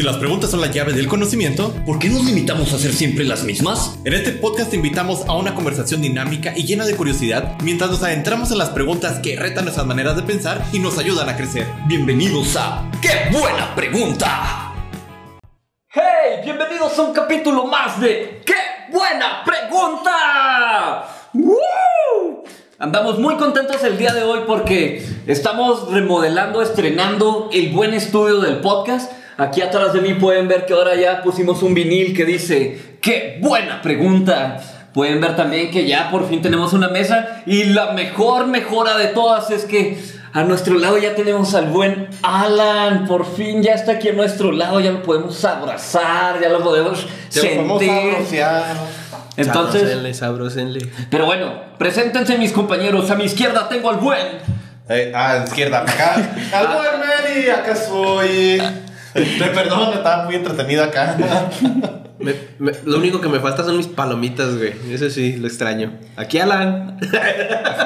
[0.00, 3.22] Si las preguntas son la llave del conocimiento, ¿Por qué nos limitamos a hacer siempre
[3.22, 3.98] las mismas?
[4.06, 8.02] en este podcast te invitamos a una conversación dinámica y llena de curiosidad mientras nos
[8.02, 11.66] adentramos en las preguntas que retan nuestras maneras de pensar y nos ayudan a crecer.
[11.86, 14.72] Bienvenidos a ¡Qué buena pregunta!
[15.90, 16.40] ¡Hey!
[16.44, 18.54] Bienvenidos a un capítulo más de ¡Qué
[18.90, 21.08] buena pregunta!
[22.78, 28.60] Andamos muy contentos el día de hoy porque estamos remodelando, estrenando el buen estudio del
[28.60, 29.19] podcast.
[29.40, 33.38] Aquí atrás de mí pueden ver que ahora ya pusimos un vinil que dice ¡Qué
[33.40, 34.58] buena pregunta!
[34.92, 39.06] Pueden ver también que ya por fin tenemos una mesa y la mejor mejora de
[39.06, 39.98] todas es que
[40.34, 43.06] a nuestro lado ya tenemos al buen Alan.
[43.06, 47.06] Por fin ya está aquí a nuestro lado, ya lo podemos abrazar, ya lo podemos
[47.30, 48.14] sentir.
[49.38, 50.90] Entonces, Sabrosenle, sabrosenle.
[51.08, 53.10] pero bueno, preséntense mis compañeros.
[53.10, 54.26] A mi izquierda tengo al buen.
[54.90, 56.14] Eh, a la izquierda, acá.
[56.52, 58.60] Al buen Mary, acá soy.
[59.12, 61.16] Te perdono, estaba muy entretenido acá.
[62.20, 64.74] Me- me- lo único que me falta son mis palomitas, güey.
[64.92, 65.92] Eso sí, lo extraño.
[66.16, 66.98] Aquí Alan.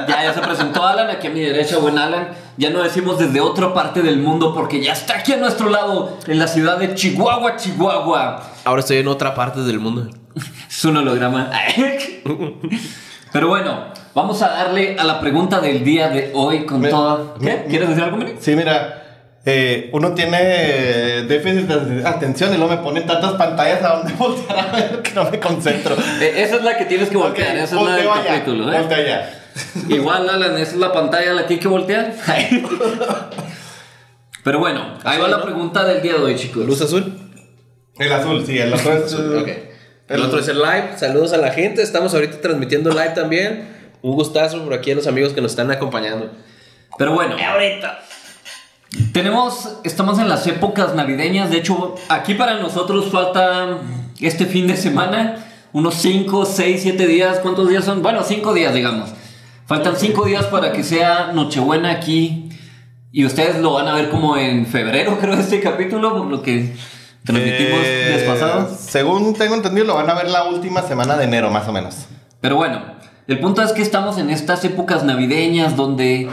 [0.09, 2.31] Ya, ya se presentó Alan, aquí a mi derecha, buen Alan.
[2.57, 6.19] Ya no decimos desde otra parte del mundo porque ya está aquí a nuestro lado,
[6.27, 8.43] en la ciudad de Chihuahua, Chihuahua.
[8.65, 10.11] Ahora estoy en otra parte del mundo.
[10.69, 11.51] Es un holograma.
[13.33, 17.35] Pero bueno, vamos a darle a la pregunta del día de hoy con Me- toda.
[17.39, 17.45] ¿Qué?
[17.45, 18.35] me- ¿Quieres decir algo, Miri?
[18.41, 19.04] Sí, mira.
[19.47, 24.59] Eh, uno tiene déficit de atención y luego me ponen tantas pantallas a donde voltear
[24.59, 25.97] a ver que no me concentro.
[26.21, 28.77] Eh, esa es la que tienes que voltear, esa es la del allá, capítulo, ¿eh?
[28.77, 29.41] allá.
[29.89, 32.15] Igual, Alan, esa es la pantalla la que hay que voltear.
[34.45, 36.67] Pero bueno, ahí va la pregunta del día de hoy, chicos.
[36.67, 37.13] Luz azul.
[37.99, 39.15] El azul, sí, el otro es.
[39.15, 39.49] Ok.
[40.07, 40.91] El otro es el live.
[40.97, 41.81] Saludos a la gente.
[41.81, 43.69] Estamos ahorita transmitiendo live también.
[44.03, 46.31] Un gustazo por aquí a los amigos que nos están acompañando.
[46.99, 48.01] Pero bueno, ahorita.
[49.13, 51.51] Tenemos, estamos en las épocas navideñas.
[51.51, 53.79] De hecho, aquí para nosotros falta
[54.21, 55.37] este fin de semana
[55.73, 57.41] unos 5, 6, 7 días.
[57.41, 58.03] ¿Cuántos días son?
[58.03, 59.11] Bueno, 5 días, digamos.
[59.67, 62.49] Faltan 5 días para que sea Nochebuena aquí.
[63.11, 66.75] Y ustedes lo van a ver como en febrero, creo, este capítulo, por lo que
[67.25, 68.77] transmitimos Eh, desfasado.
[68.77, 72.07] Según tengo entendido, lo van a ver la última semana de enero, más o menos.
[72.41, 72.83] Pero bueno,
[73.27, 76.29] el punto es que estamos en estas épocas navideñas donde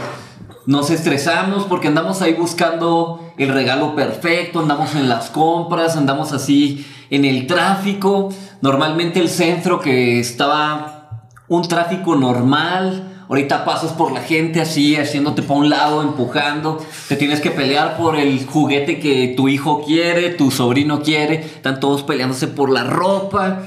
[0.66, 6.85] nos estresamos porque andamos ahí buscando el regalo perfecto, andamos en las compras, andamos así
[7.09, 8.29] en el tráfico.
[8.61, 15.41] Normalmente el centro que estaba un tráfico normal, ahorita pasas por la gente así, haciéndote
[15.41, 16.79] para un lado, empujando,
[17.09, 21.79] te tienes que pelear por el juguete que tu hijo quiere, tu sobrino quiere, están
[21.79, 23.63] todos peleándose por la ropa.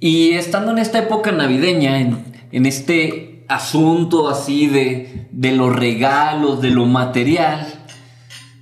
[0.00, 6.60] Y estando en esta época navideña, en, en este asunto así de, de los regalos,
[6.62, 7.66] de lo material,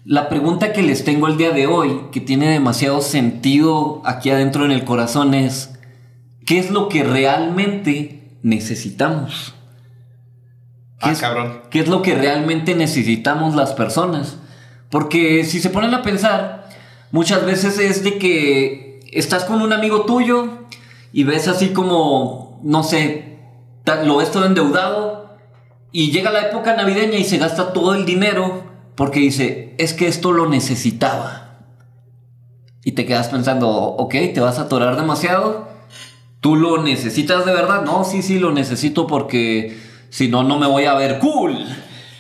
[0.05, 4.65] la pregunta que les tengo el día de hoy, que tiene demasiado sentido aquí adentro
[4.65, 5.79] en el corazón, es,
[6.45, 9.55] ¿qué es lo que realmente necesitamos?
[10.99, 11.61] ¿Qué Ah, es- cabrón.
[11.71, 14.39] ¿Qué es lo que realmente necesitamos las personas?
[14.91, 16.69] Porque si se ponen a pensar,
[17.13, 20.49] muchas veces es de que estás con un amigo tuyo
[21.13, 23.32] y ves así como, no sé,
[24.05, 25.37] lo ves todo endeudado
[25.91, 30.09] y llega la época navideña y se gasta todo el dinero porque dice, es que
[30.09, 31.59] esto lo necesitaba.
[32.85, 35.69] Y te quedas pensando, ok, te vas a atorar demasiado.
[36.41, 37.83] ¿Tú lo necesitas de verdad?
[37.85, 39.79] No, sí, sí, lo necesito porque
[40.11, 41.57] si no, no me voy a ver cool.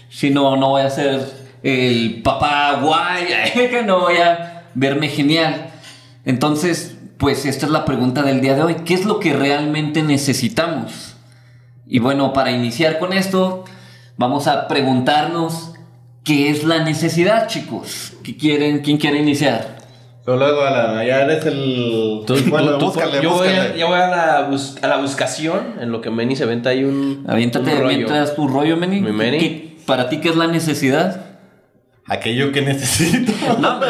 [0.08, 1.26] Si no, no voy a ser
[1.62, 5.72] el papá guay, que no voy a verme genial.
[6.24, 8.76] Entonces, pues esta es la pregunta del día de hoy.
[8.84, 11.11] ¿Qué es lo que realmente necesitamos?
[11.86, 13.64] Y bueno, para iniciar con esto,
[14.16, 15.74] vamos a preguntarnos
[16.24, 18.14] qué es la necesidad, chicos.
[18.22, 18.80] ¿Qué quieren?
[18.80, 19.78] ¿Quién quiere iniciar?
[20.24, 22.22] Pero luego, Alan, ya eres el.
[22.26, 24.98] Tú- bueno, tú- tú- búscale, yo, voy a, yo voy a la, bus- a la
[24.98, 25.74] buscación.
[25.80, 27.24] En lo que Meni se venta hay un.
[27.28, 28.06] Aviéntate un rollo.
[28.36, 29.00] tu rollo, Meni.
[29.00, 29.38] Mi Meni.
[29.38, 31.26] ¿Qué- ¿Para ti qué es la necesidad?
[32.06, 33.32] Aquello que necesito.
[33.60, 33.80] No,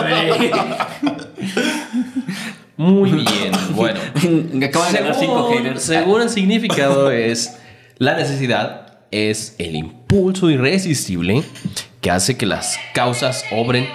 [2.78, 3.52] Muy bien.
[3.74, 4.00] Bueno.
[4.66, 5.82] Acaba de ganar cinco Según, haters.
[5.82, 7.58] según el significado es
[8.02, 11.44] la necesidad es el impulso irresistible
[12.00, 13.86] que hace que las causas obren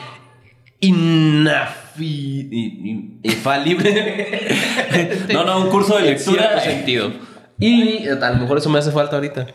[3.23, 4.47] infalible
[5.33, 6.61] No, no, un curso de en lectura.
[6.61, 7.11] sentido.
[7.59, 9.47] Y a lo mejor eso me hace falta ahorita.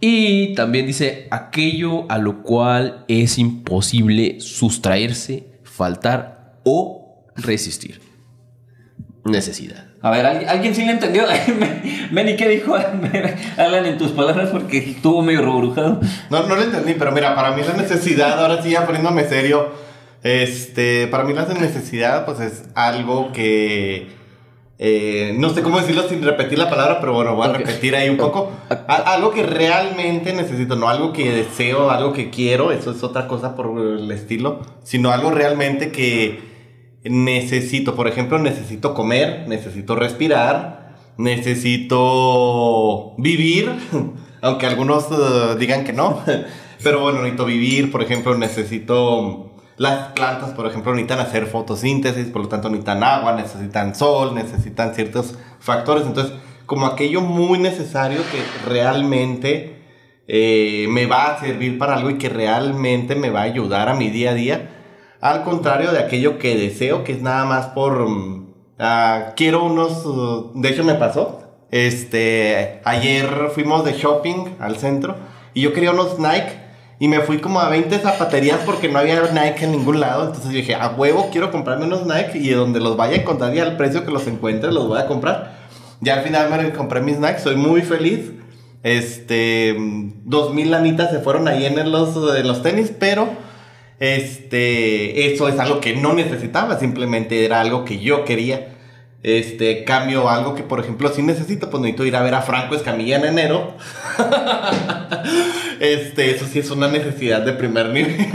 [0.00, 8.00] Y también dice aquello a lo cual es imposible sustraerse, faltar o resistir.
[9.24, 9.91] Necesidad.
[10.02, 11.24] A ver, ¿alguien, alguien sí le entendió?
[12.10, 12.74] Meni, ¿qué dijo
[13.56, 14.50] Alan en tus palabras?
[14.50, 16.00] Porque estuvo medio rebrujado.
[16.28, 19.68] No, no lo entendí, pero mira, para mí la necesidad, ahora sí ya poniéndome serio,
[20.22, 24.08] Este, para mí la necesidad, pues es algo que.
[24.78, 28.08] eh, no sé cómo decirlo sin repetir la palabra, pero bueno, voy a repetir ahí
[28.08, 28.50] un poco.
[28.68, 33.28] A- algo que realmente necesito, no algo que deseo, algo que quiero, eso es otra
[33.28, 36.51] cosa por el estilo, sino algo realmente que
[37.04, 37.94] necesito.
[37.94, 41.94] Por ejemplo, necesito comer, necesito respirar, necesito
[43.18, 43.72] vivir,
[44.42, 46.20] aunque algunos eh, digan que no.
[46.82, 49.48] Pero bueno, necesito vivir, por ejemplo, necesito...
[49.78, 54.94] Las plantas, por ejemplo, necesitan hacer fotosíntesis, por lo tanto necesitan agua, necesitan sol, necesitan
[54.94, 56.06] ciertos factores.
[56.06, 56.34] Entonces,
[56.66, 59.82] como aquello muy necesario que realmente
[60.28, 63.94] eh, me va a servir para algo y que realmente me va a ayudar a
[63.94, 64.81] mi día a día.
[65.22, 68.08] Al contrario de aquello que deseo, que es nada más por...
[68.08, 70.04] mm, ah, quiero unos...
[70.04, 71.40] uh, de hecho, me pasó.
[71.70, 75.14] Este, ayer fuimos de shopping al centro
[75.54, 76.60] y yo quería unos Nike
[76.98, 80.26] y me fui como a 20 zapaterías porque no había Nike en ningún lado.
[80.26, 83.60] Entonces dije, a huevo, quiero comprarme unos Nike y donde los vaya a encontrar y
[83.60, 85.56] al precio que los encuentre los voy a comprar.
[86.00, 88.32] Ya al final me compré mis Nike, soy muy feliz.
[88.82, 89.76] Este,
[90.24, 93.28] dos mil lanitas se fueron ahí en los, en los tenis, pero
[94.02, 98.74] este, eso es algo que no necesitaba, simplemente era algo que yo quería.
[99.22, 102.74] Este, cambio algo que, por ejemplo, sí necesito, pues necesito ir a ver a Franco
[102.74, 103.76] Escamilla en enero.
[105.80, 108.26] este, eso sí es una necesidad de primer nivel.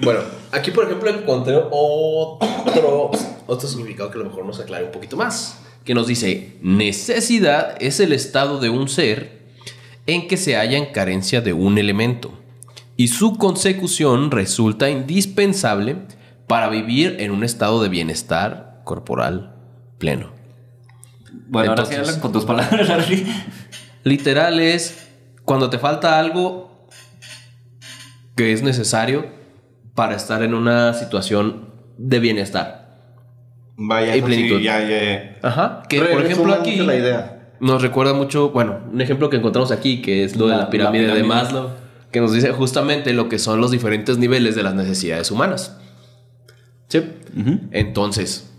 [0.00, 0.20] Bueno,
[0.50, 3.10] aquí por ejemplo encontré otro,
[3.46, 5.60] otro significado que a lo mejor nos aclare un poquito más.
[5.84, 9.44] Que nos dice, necesidad es el estado de un ser
[10.06, 12.43] en que se halla en carencia de un elemento
[12.96, 15.96] y su consecución resulta indispensable
[16.46, 19.56] para vivir en un estado de bienestar corporal
[19.98, 20.32] pleno.
[21.48, 23.26] Bueno, ahora sí Entonces- hablan con tus palabras, Larry.
[24.04, 25.08] Literal es
[25.44, 26.86] cuando te falta algo
[28.36, 29.26] que es necesario
[29.94, 31.68] para estar en una situación
[31.98, 32.84] de bienestar.
[33.76, 34.60] Vaya, Y sí, plenitud.
[34.60, 35.36] ya, ya.
[35.42, 35.82] Ajá.
[35.88, 37.50] Que por ejemplo aquí mucho la idea.
[37.60, 40.70] nos recuerda mucho, bueno, un ejemplo que encontramos aquí que es lo de La- la
[40.70, 41.22] pirámide, de.
[41.22, 41.70] Maslow,
[42.14, 45.76] que nos dice justamente lo que son los diferentes niveles de las necesidades humanas.
[46.88, 47.02] ¿Sí?
[47.72, 48.50] Entonces,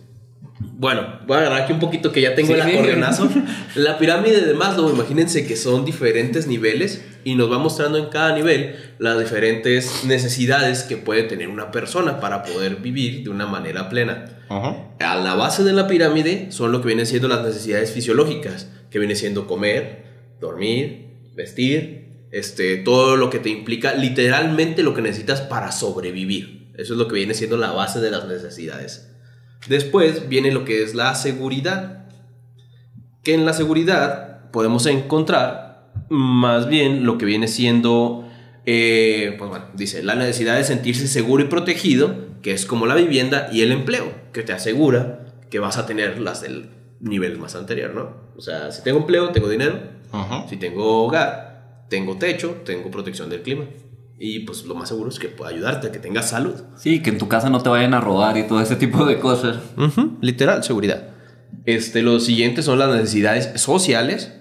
[0.59, 2.71] bueno, voy a agarrar aquí un poquito que ya tengo Sí, el sí.
[2.73, 3.29] acordeonazo.
[3.75, 8.35] La pirámide de Maslow, imagínense que son diferentes niveles y nos va mostrando en cada
[8.35, 13.87] nivel las diferentes necesidades que puede tener una persona para poder vivir de una manera
[13.87, 14.25] plena.
[14.49, 14.75] Ajá.
[14.99, 18.99] A la base de la pirámide son lo que vienen siendo las necesidades fisiológicas, que
[18.99, 20.03] viene siendo comer,
[20.41, 22.04] dormir, vestir,
[22.35, 26.67] este, todo lo que te implica literalmente lo que necesitas para sobrevivir.
[26.77, 29.09] Eso es lo que viene siendo la base de las necesidades.
[29.69, 32.07] Después viene lo que es la seguridad,
[33.23, 38.27] que en la seguridad podemos encontrar más bien lo que viene siendo,
[38.65, 42.95] eh, pues bueno, dice, la necesidad de sentirse seguro y protegido, que es como la
[42.95, 47.55] vivienda y el empleo, que te asegura que vas a tener las del nivel más
[47.55, 48.09] anterior, ¿no?
[48.35, 49.79] O sea, si tengo empleo, tengo dinero,
[50.49, 51.44] si tengo hogar,
[51.89, 53.65] tengo techo, tengo protección del clima.
[54.17, 56.53] Y pues lo más seguro es que pueda ayudarte que tengas salud.
[56.77, 59.19] Sí, que en tu casa no te vayan a robar y todo ese tipo de
[59.19, 59.57] cosas.
[60.21, 61.09] Literal, seguridad.
[61.65, 64.31] Este, los siguientes son las necesidades sociales,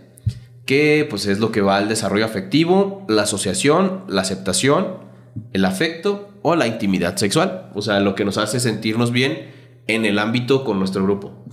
[0.65, 4.99] que pues es lo que va al desarrollo afectivo, la asociación, la aceptación,
[5.53, 7.71] el afecto o la intimidad sexual.
[7.75, 9.51] O sea, lo que nos hace sentirnos bien
[9.87, 11.45] en el ámbito con nuestro grupo.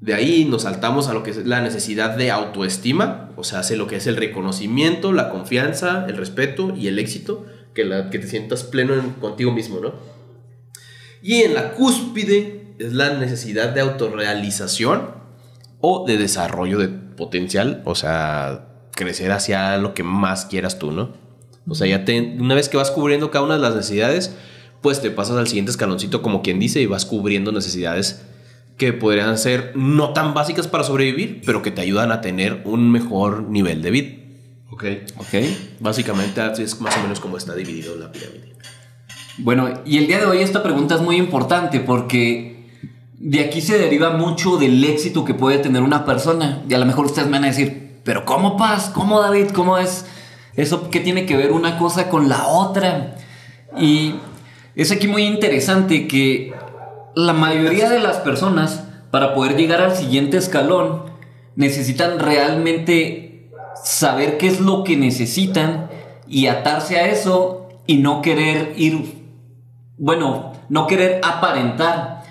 [0.00, 3.76] De ahí nos saltamos a lo que es la necesidad de autoestima, o sea, hace
[3.76, 8.18] lo que es el reconocimiento, la confianza, el respeto y el éxito, que, la, que
[8.18, 9.92] te sientas pleno en- contigo mismo, ¿no?
[11.22, 15.10] Y en la cúspide es la necesidad de autorrealización
[15.80, 21.12] o de desarrollo de potencial, o sea, crecer hacia lo que más quieras tú, ¿no?
[21.68, 22.04] O sea, ya
[22.38, 24.34] una vez que vas cubriendo cada una de las necesidades,
[24.80, 28.22] pues te pasas al siguiente escaloncito como quien dice y vas cubriendo necesidades
[28.80, 32.90] que podrían ser no tan básicas para sobrevivir, pero que te ayudan a tener un
[32.90, 34.08] mejor nivel de vida.
[34.70, 34.84] Ok.
[35.18, 35.34] Ok.
[35.80, 38.54] Básicamente así es más o menos como está dividido la pirámide.
[39.36, 42.70] Bueno, y el día de hoy esta pregunta es muy importante porque
[43.18, 46.62] de aquí se deriva mucho del éxito que puede tener una persona.
[46.66, 48.90] Y a lo mejor ustedes me van a decir, pero ¿cómo Paz?
[48.94, 49.48] ¿Cómo David?
[49.50, 50.06] ¿Cómo es?
[50.56, 53.16] ¿Eso qué tiene que ver una cosa con la otra?
[53.78, 54.14] Y
[54.74, 56.54] es aquí muy interesante que
[57.14, 61.04] la mayoría de las personas, para poder llegar al siguiente escalón,
[61.56, 63.50] necesitan realmente
[63.82, 65.90] saber qué es lo que necesitan
[66.28, 69.14] y atarse a eso y no querer ir,
[69.98, 72.22] bueno, no querer aparentar.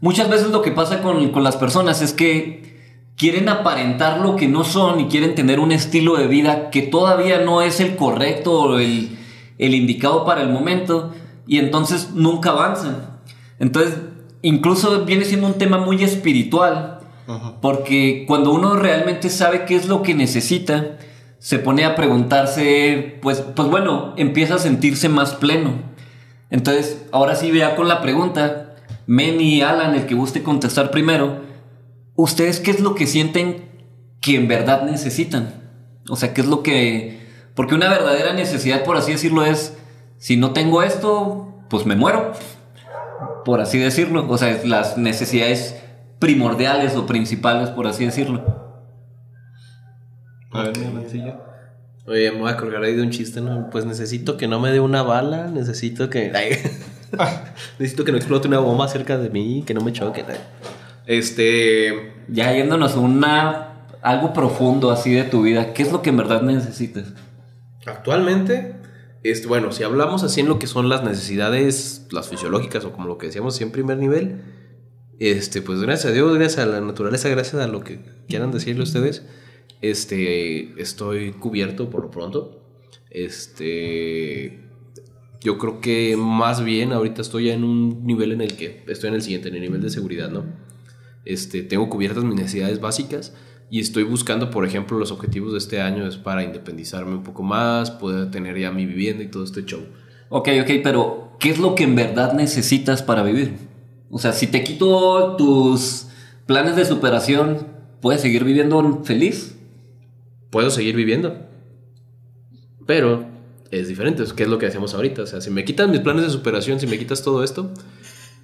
[0.00, 2.66] Muchas veces lo que pasa con, con las personas es que
[3.16, 7.40] quieren aparentar lo que no son y quieren tener un estilo de vida que todavía
[7.40, 9.16] no es el correcto o el,
[9.56, 11.12] el indicado para el momento
[11.46, 13.20] y entonces nunca avanzan.
[13.58, 13.96] Entonces,
[14.46, 17.00] incluso viene siendo un tema muy espiritual,
[17.60, 20.98] porque cuando uno realmente sabe qué es lo que necesita,
[21.40, 25.72] se pone a preguntarse, pues, pues bueno, empieza a sentirse más pleno.
[26.50, 28.76] Entonces, ahora sí vea con la pregunta,
[29.08, 31.40] Men y Alan, el que guste contestar primero,
[32.14, 33.68] ¿ustedes qué es lo que sienten
[34.20, 35.54] que en verdad necesitan?
[36.08, 37.26] O sea, ¿qué es lo que...
[37.56, 39.76] Porque una verdadera necesidad, por así decirlo, es,
[40.18, 42.32] si no tengo esto, pues me muero,
[43.46, 44.26] por así decirlo.
[44.28, 45.80] O sea, las necesidades
[46.18, 48.44] primordiales o principales, por así decirlo.
[50.50, 51.32] A ver, mi.
[52.08, 53.70] Oye, me voy a colgar ahí de un chiste, ¿no?
[53.70, 56.32] Pues necesito que no me dé una bala, necesito que...
[57.78, 60.24] necesito que no explote una bomba cerca de mí, que no me choque.
[61.06, 62.14] Este...
[62.28, 63.72] Ya yéndonos a una...
[64.02, 67.12] Algo profundo así de tu vida, ¿qué es lo que en verdad necesitas?
[67.86, 68.76] Actualmente,
[69.22, 73.08] este, bueno, si hablamos así en lo que son las necesidades, las fisiológicas o como
[73.08, 74.42] lo que decíamos en primer nivel,
[75.18, 78.82] este, pues gracias a Dios, gracias a la naturaleza, gracias a lo que quieran decirle
[78.82, 79.24] ustedes,
[79.80, 82.62] este, estoy cubierto por lo pronto.
[83.10, 84.60] Este,
[85.40, 89.14] yo creo que más bien ahorita estoy en un nivel en el que estoy en
[89.14, 90.44] el siguiente, en el nivel de seguridad, ¿no?
[91.24, 93.34] Este, tengo cubiertas mis necesidades básicas
[93.70, 97.42] y estoy buscando, por ejemplo, los objetivos de este año es para independizarme un poco
[97.42, 99.80] más, poder tener ya mi vivienda y todo este show.
[100.28, 103.54] Ok, ok, pero ¿qué es lo que en verdad necesitas para vivir?
[104.10, 106.06] O sea, si te quito tus
[106.46, 107.66] planes de superación,
[108.00, 109.56] ¿puedes seguir viviendo feliz?
[110.50, 111.36] Puedo seguir viviendo,
[112.86, 113.26] pero
[113.70, 115.22] es diferente, ¿qué es lo que hacemos ahorita?
[115.22, 117.72] O sea, si me quitas mis planes de superación, si me quitas todo esto,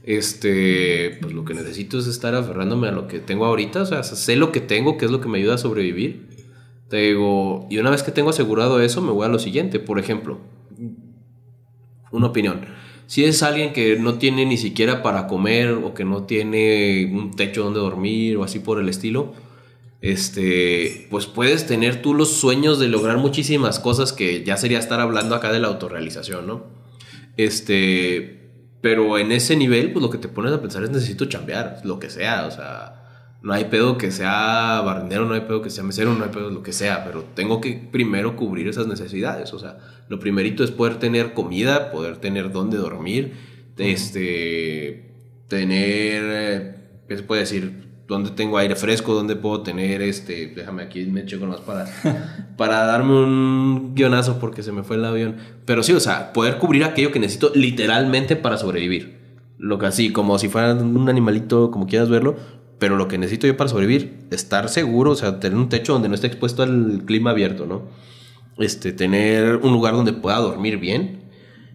[0.05, 4.03] este, pues lo que necesito es estar aferrándome a lo que tengo ahorita, o sea,
[4.03, 6.29] sé lo que tengo, qué es lo que me ayuda a sobrevivir.
[6.89, 9.79] Te digo, y una vez que tengo asegurado eso, me voy a lo siguiente.
[9.79, 10.41] Por ejemplo,
[12.11, 12.67] una opinión.
[13.07, 17.31] Si es alguien que no tiene ni siquiera para comer o que no tiene un
[17.31, 19.33] techo donde dormir o así por el estilo,
[20.03, 25.01] este, pues puedes tener tú los sueños de lograr muchísimas cosas que ya sería estar
[25.01, 26.65] hablando acá de la autorrealización, ¿no?
[27.37, 28.42] Este,
[28.83, 32.01] pero en ese nivel, pues lo que te pones a pensar es necesito chambear, lo
[32.01, 35.85] que sea, o sea, no hay pedo que sea barrendero, no hay pedo que sea
[35.85, 39.59] mesero, no hay pedo lo que sea, pero tengo que primero cubrir esas necesidades, o
[39.61, 43.35] sea, lo primerito es poder tener comida, poder tener dónde dormir,
[43.79, 45.15] este,
[45.47, 46.75] tener, eh,
[47.09, 47.92] ¿qué se puede decir?
[48.13, 49.15] ¿Dónde tengo aire fresco?
[49.15, 50.47] ¿Dónde puedo tener este?
[50.55, 51.87] Déjame aquí, me checo más para,
[52.57, 55.37] para darme un guionazo porque se me fue el avión.
[55.65, 59.21] Pero sí, o sea, poder cubrir aquello que necesito literalmente para sobrevivir.
[59.59, 62.37] Lo que así, como si fuera un animalito, como quieras verlo.
[62.79, 66.09] Pero lo que necesito yo para sobrevivir, estar seguro, o sea, tener un techo donde
[66.09, 67.83] no esté expuesto al clima abierto, ¿no?
[68.59, 71.23] Este, tener un lugar donde pueda dormir bien.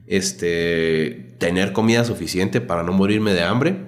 [0.05, 3.86] Este, tener comida suficiente para no morirme de hambre.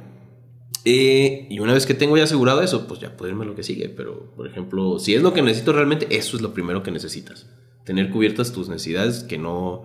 [0.86, 3.56] Eh, y una vez que tengo ya asegurado eso, pues ya puedo irme a lo
[3.56, 3.90] que sigue.
[3.90, 7.48] Pero, por ejemplo, si es lo que necesito realmente, eso es lo primero que necesitas.
[7.84, 9.84] Tener cubiertas tus necesidades que no,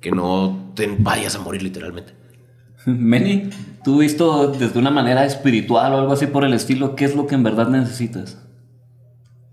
[0.00, 2.12] que no te vayas a morir literalmente.
[2.86, 3.50] Meni,
[3.84, 7.26] tú visto desde una manera espiritual o algo así por el estilo, ¿qué es lo
[7.26, 8.38] que en verdad necesitas?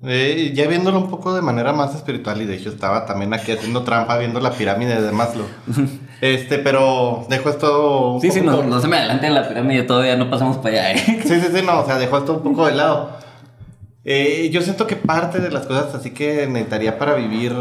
[0.08, 3.52] Eh, ya viéndolo un poco de manera más espiritual y de hecho estaba también aquí
[3.52, 5.48] haciendo trampa viendo la pirámide de Maslow.
[6.34, 9.84] Este, pero dejo esto un Sí, sí, no, no se me adelante en la pirámide,
[9.84, 11.22] todavía no pasamos para allá, ¿eh?
[11.24, 13.12] Sí, sí, sí, no, o sea, dejó esto un poco de lado.
[14.08, 17.54] Eh, yo siento que parte de las cosas así que necesitaría para vivir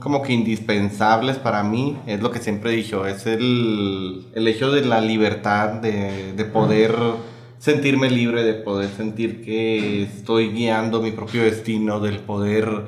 [0.00, 4.72] como que indispensables para mí es lo que siempre he dicho, es el, el hecho
[4.72, 6.96] de la libertad, de, de poder
[7.60, 12.86] sentirme libre, de poder sentir que estoy guiando mi propio destino, del poder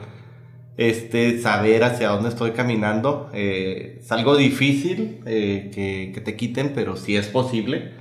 [0.77, 3.31] este, saber hacia dónde estoy caminando.
[3.33, 7.93] Eh, es algo difícil eh, que, que te quiten, pero sí es posible.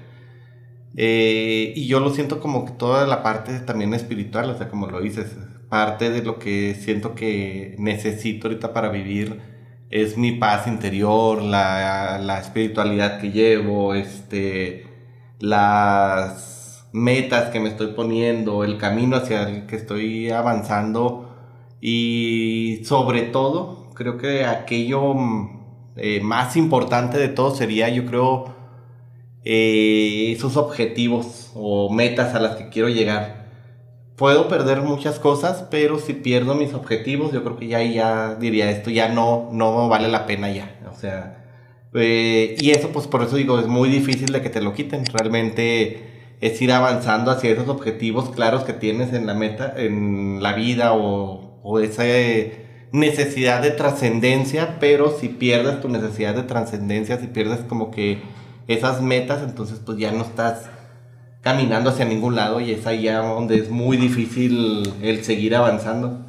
[0.98, 4.88] Eh, y yo lo siento como que toda la parte también espiritual, o sea, como
[4.88, 5.36] lo dices,
[5.70, 9.40] parte de lo que siento que necesito ahorita para vivir
[9.90, 14.86] es mi paz interior, la, la espiritualidad que llevo, este,
[15.40, 21.25] las metas que me estoy poniendo, el camino hacia el que estoy avanzando
[21.82, 25.16] y sobre todo, creo que aquello
[25.96, 28.54] eh, más importante de todo sería, yo creo,
[29.44, 33.46] eh, esos objetivos o metas a las que quiero llegar.
[34.16, 38.72] Puedo perder muchas cosas, pero si pierdo mis objetivos, yo creo que ya, ya diría
[38.72, 40.80] esto, ya no, no vale la pena ya.
[40.92, 41.46] O sea,
[41.94, 45.06] eh, y eso pues por eso digo, es muy difícil de que te lo quiten.
[45.06, 50.54] Realmente es ir avanzando hacia esos objetivos claros que tienes en la meta, en la
[50.54, 57.26] vida o, o ese necesidad de trascendencia, pero si pierdes tu necesidad de trascendencia, si
[57.26, 58.20] pierdes como que
[58.68, 60.70] esas metas, entonces pues ya no estás
[61.42, 66.26] caminando hacia ningún lado y es ahí ya donde es muy difícil el seguir avanzando.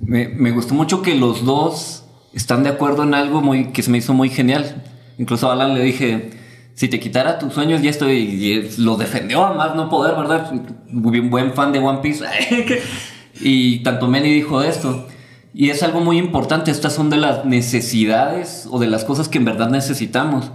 [0.00, 3.90] Me, me gustó mucho que los dos están de acuerdo en algo muy, que se
[3.90, 4.82] me hizo muy genial.
[5.16, 6.30] Incluso a Alan le dije,
[6.74, 8.16] si te quitara tus sueños ya estoy...
[8.16, 10.52] Y lo defendió a más no poder, ¿verdad?
[10.88, 12.24] Muy buen fan de One Piece.
[13.40, 15.06] y tanto Manny dijo esto.
[15.52, 19.38] Y es algo muy importante, estas son de las necesidades o de las cosas que
[19.38, 20.50] en verdad necesitamos.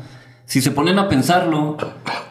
[0.45, 1.77] Si se ponen a pensarlo,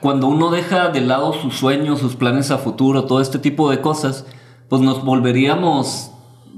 [0.00, 3.81] cuando uno deja de lado sus sueños, sus planes a futuro, todo este tipo de
[3.81, 4.26] cosas,
[4.69, 6.11] pues nos volveríamos,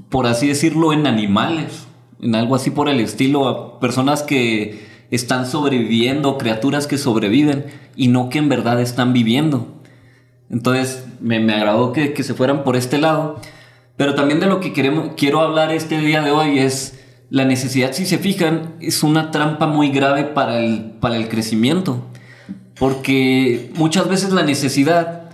[0.09, 1.87] por así decirlo, en animales,
[2.19, 8.07] en algo así por el estilo, a personas que están sobreviviendo, criaturas que sobreviven y
[8.07, 9.67] no que en verdad están viviendo.
[10.49, 13.39] Entonces me, me agradó que, que se fueran por este lado.
[13.97, 17.93] Pero también de lo que queremos, quiero hablar este día de hoy es la necesidad,
[17.93, 22.03] si se fijan, es una trampa muy grave para el, para el crecimiento.
[22.77, 25.29] Porque muchas veces la necesidad,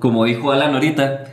[0.00, 1.24] como dijo Alan ahorita,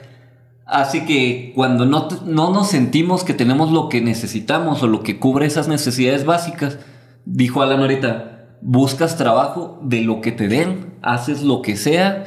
[0.65, 5.19] hace que cuando no, no nos sentimos que tenemos lo que necesitamos o lo que
[5.19, 6.79] cubre esas necesidades básicas,
[7.25, 12.25] dijo Alan ahorita, buscas trabajo de lo que te den, haces lo que sea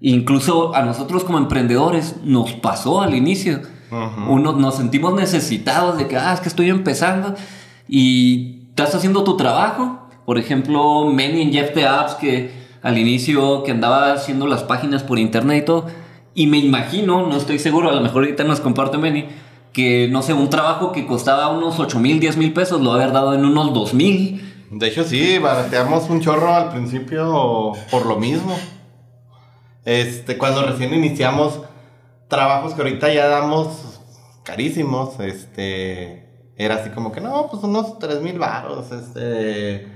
[0.00, 3.60] Incluso a nosotros como emprendedores nos pasó al inicio.
[4.28, 7.36] Uno, nos sentimos necesitados de que, ah, es que estoy empezando
[7.88, 10.08] y estás haciendo tu trabajo.
[10.26, 12.50] Por ejemplo, Manny en Jeff the Apps, que
[12.82, 15.86] al inicio que andaba haciendo las páginas por internet y todo.
[16.34, 19.26] Y me imagino, no estoy seguro, a lo mejor ahorita nos comparte Manny,
[19.72, 23.12] que no sé, un trabajo que costaba unos 8 mil, 10 mil pesos lo haber
[23.12, 24.40] dado en unos 2 mil.
[24.70, 28.56] De hecho, sí, barateamos un chorro al principio por lo mismo.
[29.84, 31.60] Este, cuando recién iniciamos
[32.28, 34.00] trabajos que ahorita ya damos
[34.44, 39.86] carísimos, este, era así como que no, pues unos 3 mil baros, este,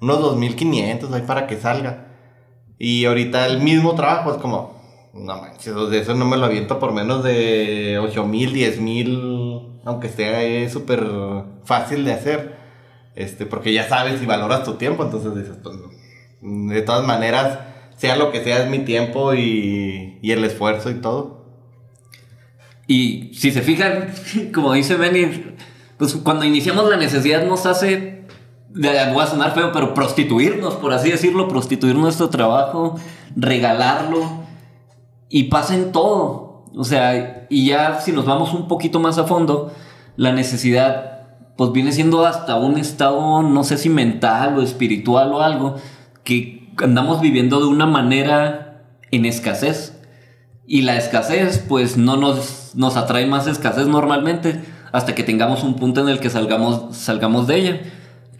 [0.00, 2.08] unos 2.500 ahí para que salga.
[2.78, 4.74] Y ahorita el mismo trabajo es como,
[5.12, 9.80] no manches, de eso no me lo aviento por menos de 8 mil, 10 mil,
[9.84, 11.04] aunque sea súper
[11.64, 12.56] fácil de hacer.
[13.14, 15.76] Este, porque ya sabes y valoras tu tiempo, entonces dices, pues,
[16.40, 17.60] de todas maneras,
[17.96, 21.44] sea lo que sea, es mi tiempo y, y el esfuerzo y todo.
[22.86, 24.12] Y si se fijan,
[24.54, 25.56] como dice Benny,
[25.96, 28.24] pues cuando iniciamos la necesidad nos hace,
[28.74, 32.98] voy a sonar feo, pero prostituirnos, por así decirlo, prostituir nuestro trabajo,
[33.36, 34.44] regalarlo
[35.28, 36.64] y pasa en todo.
[36.76, 39.72] O sea, y ya si nos vamos un poquito más a fondo,
[40.16, 41.12] la necesidad
[41.56, 45.76] pues viene siendo hasta un estado, no sé si mental o espiritual o algo,
[46.24, 50.00] que andamos viviendo de una manera en escasez.
[50.66, 55.76] Y la escasez, pues no nos, nos atrae más escasez normalmente hasta que tengamos un
[55.76, 57.80] punto en el que salgamos, salgamos de ella.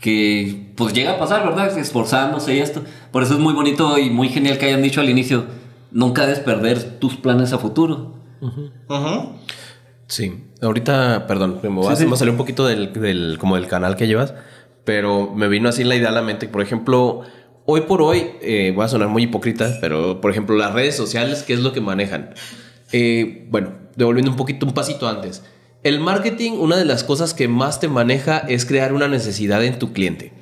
[0.01, 1.77] Que pues llega a pasar, ¿verdad?
[1.77, 2.83] Esforzándose y esto.
[3.11, 5.47] Por eso es muy bonito y muy genial que hayan dicho al inicio,
[5.91, 8.15] nunca debes perder tus planes a futuro.
[10.07, 14.07] Sí, ahorita, perdón, me voy a salir un poquito del, del, como del canal que
[14.07, 14.35] llevas,
[14.85, 16.47] pero me vino así la idea a la mente.
[16.49, 17.23] Por ejemplo,
[17.67, 21.43] hoy por hoy, eh, voy a sonar muy hipócrita, pero por ejemplo, las redes sociales,
[21.43, 22.35] ¿qué es lo que manejan?
[22.93, 25.43] Eh, bueno, devolviendo un poquito, un pasito antes.
[25.83, 29.79] El marketing, una de las cosas que más te maneja es crear una necesidad en
[29.79, 30.33] tu cliente.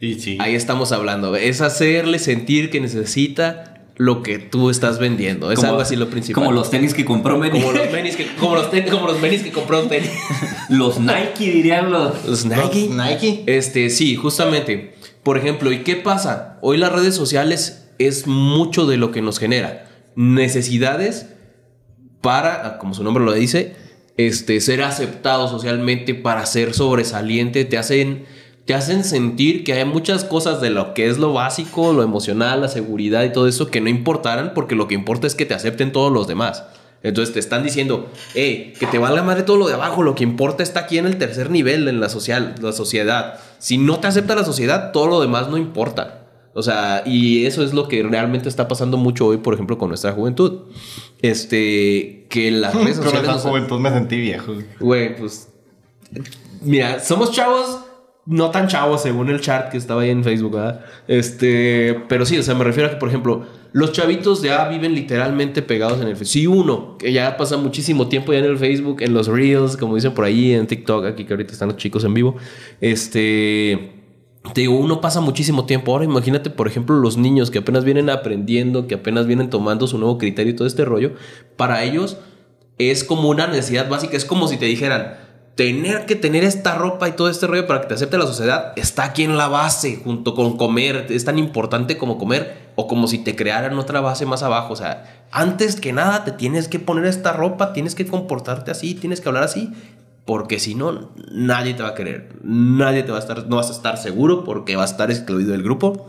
[0.00, 0.36] Y sí.
[0.40, 1.36] Ahí estamos hablando.
[1.36, 5.52] Es hacerle sentir que necesita lo que tú estás vendiendo.
[5.52, 6.42] Es algo así lo principal.
[6.42, 7.60] Como los tenis que compró Manny.
[7.60, 10.10] Como los tenis que, como los tenis, como los tenis que compró tenis.
[10.68, 12.24] los Nike dirían los.
[12.26, 12.88] Los Nike.
[12.88, 13.44] Los Nike.
[13.46, 14.94] Este, sí, justamente.
[15.24, 16.58] Por ejemplo, ¿y qué pasa?
[16.60, 19.88] Hoy las redes sociales es mucho de lo que nos genera.
[20.16, 21.30] Necesidades
[22.20, 23.74] para, como su nombre lo dice,
[24.18, 28.26] este, ser aceptado socialmente, para ser sobresaliente, te hacen,
[28.66, 32.60] te hacen sentir que hay muchas cosas de lo que es lo básico, lo emocional,
[32.60, 35.54] la seguridad y todo eso que no importaran, porque lo que importa es que te
[35.54, 36.64] acepten todos los demás.
[37.04, 40.24] Entonces te están diciendo, hey, que te valga madre todo lo de abajo, lo que
[40.24, 43.38] importa está aquí en el tercer nivel, en la, social, la sociedad.
[43.58, 46.22] Si no te acepta la sociedad, todo lo demás no importa.
[46.54, 49.88] O sea, y eso es lo que realmente está pasando mucho hoy, por ejemplo, con
[49.88, 50.62] nuestra juventud.
[51.20, 53.20] Este, que las redes sociales.
[53.20, 54.54] Con nuestra juventud me sentí viejo.
[54.80, 55.50] Güey, pues.
[56.62, 57.80] Mira, somos chavos,
[58.24, 60.80] no tan chavos según el chart que estaba ahí en Facebook, ¿verdad?
[61.06, 64.94] Este, pero sí, o sea, me refiero a que, por ejemplo, los chavitos ya viven
[64.94, 66.28] literalmente pegados en el Facebook.
[66.28, 69.96] Sí, uno, que ya pasa muchísimo tiempo ya en el Facebook, en los Reels, como
[69.96, 72.36] dicen por ahí, en TikTok, aquí que ahorita están los chicos en vivo.
[72.80, 74.04] Este.
[74.54, 75.90] Te digo, uno pasa muchísimo tiempo.
[75.90, 79.98] Ahora imagínate, por ejemplo, los niños que apenas vienen aprendiendo, que apenas vienen tomando su
[79.98, 81.14] nuevo criterio y todo este rollo.
[81.56, 82.18] Para ellos
[82.78, 84.16] es como una necesidad básica.
[84.16, 85.16] Es como si te dijeran,
[85.54, 88.72] tener que tener esta ropa y todo este rollo para que te acepte la sociedad
[88.76, 91.06] está aquí en la base, junto con comer.
[91.10, 94.72] Es tan importante como comer o como si te crearan otra base más abajo.
[94.72, 98.94] O sea, antes que nada te tienes que poner esta ropa, tienes que comportarte así,
[98.94, 99.70] tienes que hablar así.
[100.24, 102.30] Porque si no, nadie te va a querer.
[102.42, 105.52] Nadie te va a estar, no vas a estar seguro porque vas a estar excluido
[105.52, 106.08] del grupo.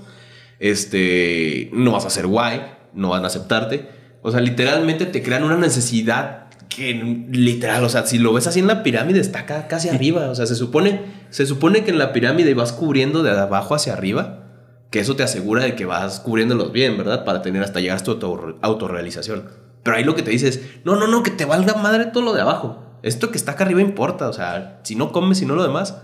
[0.60, 2.62] Este, no vas a ser guay,
[2.94, 3.90] no van a aceptarte.
[4.22, 6.94] O sea, literalmente te crean una necesidad que
[7.30, 10.36] literal, o sea, si lo ves así en la pirámide está acá casi arriba, o
[10.36, 14.44] sea, se supone se supone que en la pirámide vas cubriendo de abajo hacia arriba,
[14.92, 17.26] que eso te asegura de que vas cubriéndolos bien, ¿verdad?
[17.26, 19.50] Para tener hasta llegar a tu auto- autorrealización.
[19.84, 22.24] Pero ahí lo que te dice es, no, no, no, que te valga madre todo
[22.24, 23.00] lo de abajo.
[23.04, 26.02] Esto que está acá arriba importa, o sea, si no comes, si no lo demás,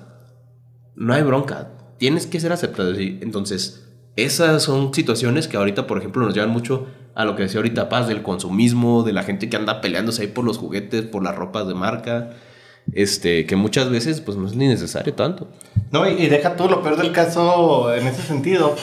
[0.96, 1.72] no hay bronca.
[1.98, 2.94] Tienes que ser aceptado.
[2.96, 7.60] Entonces, esas son situaciones que ahorita, por ejemplo, nos llevan mucho a lo que decía
[7.60, 11.24] ahorita Paz, del consumismo, de la gente que anda peleándose ahí por los juguetes, por
[11.24, 12.32] las ropas de marca,
[12.94, 15.48] este, que muchas veces pues no es ni necesario tanto.
[15.92, 18.76] No, y, y deja tú lo peor del caso en ese sentido.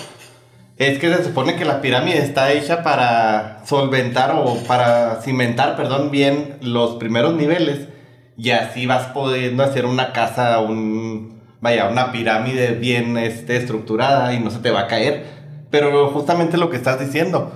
[0.76, 6.12] Es que se supone que la pirámide está hecha para solventar o para cimentar, perdón,
[6.12, 7.88] bien los primeros niveles.
[8.36, 14.38] Y así vas pudiendo hacer una casa, un, vaya, una pirámide bien este, estructurada y
[14.38, 15.24] no se te va a caer.
[15.72, 17.50] Pero justamente lo que estás diciendo,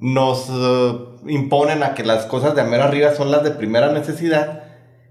[0.00, 4.62] nos eh, imponen a que las cosas de mero arriba son las de primera necesidad.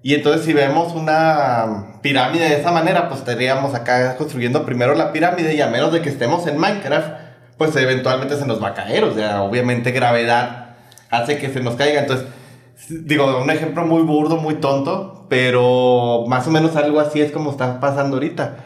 [0.04, 5.12] Y entonces si vemos una pirámide de esa manera, pues estaríamos acá construyendo primero la
[5.12, 7.10] pirámide y a menos de que estemos en Minecraft,
[7.58, 9.04] pues eventualmente se nos va a caer.
[9.04, 10.76] O sea, obviamente gravedad
[11.10, 12.00] hace que se nos caiga.
[12.02, 12.28] Entonces,
[12.90, 17.52] digo, un ejemplo muy burdo, muy tonto, pero más o menos algo así es como
[17.52, 18.66] está pasando ahorita.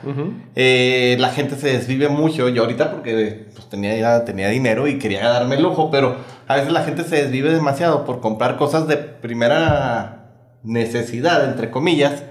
[0.56, 2.50] Eh, la gente se desvive mucho.
[2.50, 6.72] Yo ahorita porque pues, tenía, tenía dinero y quería darme el lujo, pero a veces
[6.72, 12.24] la gente se desvive demasiado por comprar cosas de primera necesidad, entre comillas.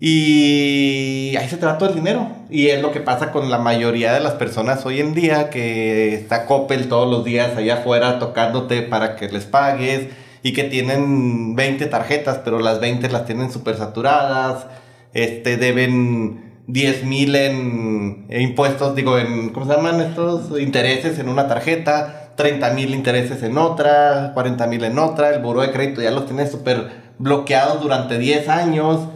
[0.00, 2.28] Y ahí se trata el dinero.
[2.50, 6.14] Y es lo que pasa con la mayoría de las personas hoy en día, que
[6.14, 10.08] está Coppel todos los días allá afuera tocándote para que les pagues.
[10.42, 14.66] Y que tienen 20 tarjetas, pero las 20 las tienen súper saturadas.
[15.12, 20.60] Este, deben 10 mil en, impuestos, digo, en, ¿cómo se llaman estos?
[20.60, 25.30] Intereses en una tarjeta, 30 mil intereses en otra, 40 mil en otra.
[25.30, 29.08] El buro de crédito ya los tiene súper bloqueados durante 10 años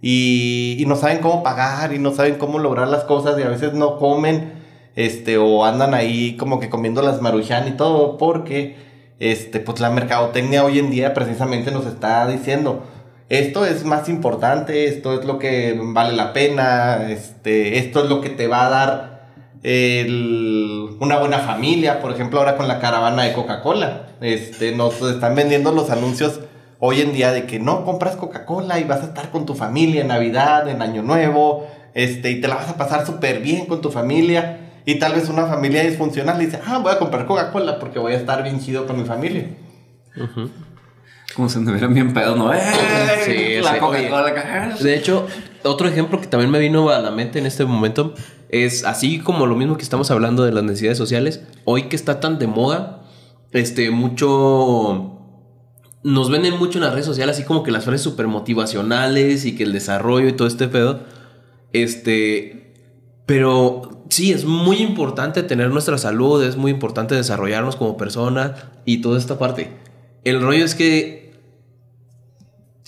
[0.00, 3.48] y, y no saben cómo pagar y no saben cómo lograr las cosas y a
[3.48, 4.54] veces no comen
[4.96, 8.76] este o andan ahí como que comiendo las maruchan y todo porque
[9.18, 12.82] este pues la mercadotecnia hoy en día precisamente nos está diciendo
[13.28, 18.20] esto es más importante, esto es lo que vale la pena, este, esto es lo
[18.20, 19.16] que te va a dar
[21.00, 24.10] una buena familia, por ejemplo, ahora con la caravana de Coca-Cola.
[24.20, 26.38] Este, nos están vendiendo los anuncios
[26.78, 30.02] hoy en día de que no compras Coca-Cola y vas a estar con tu familia
[30.02, 33.80] en Navidad, en Año Nuevo, este, y te la vas a pasar súper bien con
[33.80, 34.65] tu familia.
[34.88, 38.16] Y tal vez una familia disfuncional dice, ah, voy a comprar Coca-Cola porque voy a
[38.16, 39.50] estar bien chido con mi familia.
[41.34, 42.54] Como si anduvieran bien pedos, ¿no?
[42.54, 42.60] ¡Eh!
[43.24, 43.80] Sí, la sí.
[43.80, 44.76] Coca-Cola.
[44.80, 45.26] De hecho,
[45.64, 48.14] otro ejemplo que también me vino a la mente en este momento
[48.48, 51.42] es así como lo mismo que estamos hablando de las necesidades sociales.
[51.64, 53.02] Hoy que está tan de moda,
[53.50, 55.14] este, mucho.
[56.04, 59.56] Nos venden mucho en las redes sociales, así como que las frases súper motivacionales y
[59.56, 61.00] que el desarrollo y todo este pedo.
[61.72, 62.72] Este.
[63.26, 69.00] Pero sí, es muy importante tener nuestra salud, es muy importante desarrollarnos como persona y
[69.00, 69.70] toda esta parte.
[70.24, 71.26] El rollo es que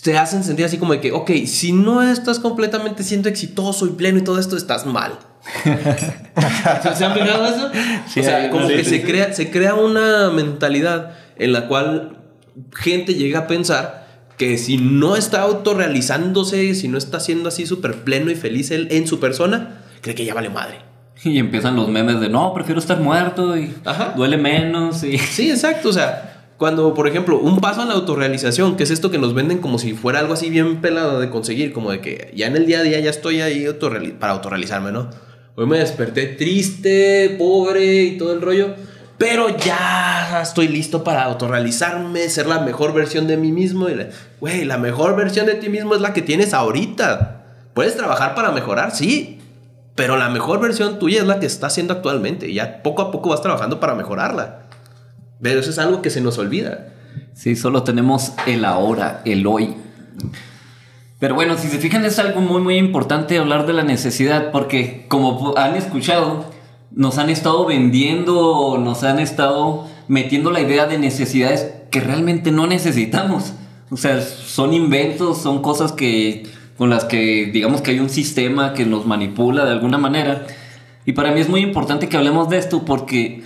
[0.02, 3.90] te hacen sentir así como de que, ok, si no estás completamente siendo exitoso y
[3.90, 5.18] pleno y todo esto, estás mal.
[5.64, 7.70] ¿Se han fijado eso?
[8.08, 9.02] Sí, o sea, hay- como sí, que sí, se.
[9.02, 12.18] Crea, se crea una mentalidad en la cual
[12.74, 18.04] gente llega a pensar que si no está autorrealizándose, si no está siendo así súper
[18.04, 20.76] pleno y feliz él en su persona, cree que ya vale madre.
[21.24, 24.12] Y empiezan los memes de no, prefiero estar muerto y Ajá.
[24.16, 25.02] duele menos.
[25.02, 25.18] Y...
[25.18, 25.88] Sí, exacto.
[25.88, 29.34] O sea, cuando, por ejemplo, un paso a la autorrealización, que es esto que nos
[29.34, 32.56] venden como si fuera algo así bien pelado de conseguir, como de que ya en
[32.56, 35.10] el día a día ya estoy ahí autorreali- para autorrealizarme, ¿no?
[35.56, 38.74] Hoy me desperté triste, pobre y todo el rollo,
[39.18, 43.88] pero ya estoy listo para autorrealizarme, ser la mejor versión de mí mismo.
[43.88, 44.08] Y la-
[44.40, 47.44] Güey, la mejor versión de ti mismo es la que tienes ahorita.
[47.74, 49.37] Puedes trabajar para mejorar, sí,
[49.98, 52.48] pero la mejor versión tuya es la que estás haciendo actualmente.
[52.48, 54.60] Y ya poco a poco vas trabajando para mejorarla.
[55.42, 56.90] Pero eso es algo que se nos olvida.
[57.34, 59.74] Sí, solo tenemos el ahora, el hoy.
[61.18, 65.06] Pero bueno, si se fijan es algo muy muy importante hablar de la necesidad porque
[65.08, 66.44] como han escuchado,
[66.92, 72.68] nos han estado vendiendo, nos han estado metiendo la idea de necesidades que realmente no
[72.68, 73.52] necesitamos.
[73.90, 76.46] O sea, son inventos, son cosas que
[76.78, 80.46] con las que digamos que hay un sistema que nos manipula de alguna manera.
[81.04, 83.42] Y para mí es muy importante que hablemos de esto porque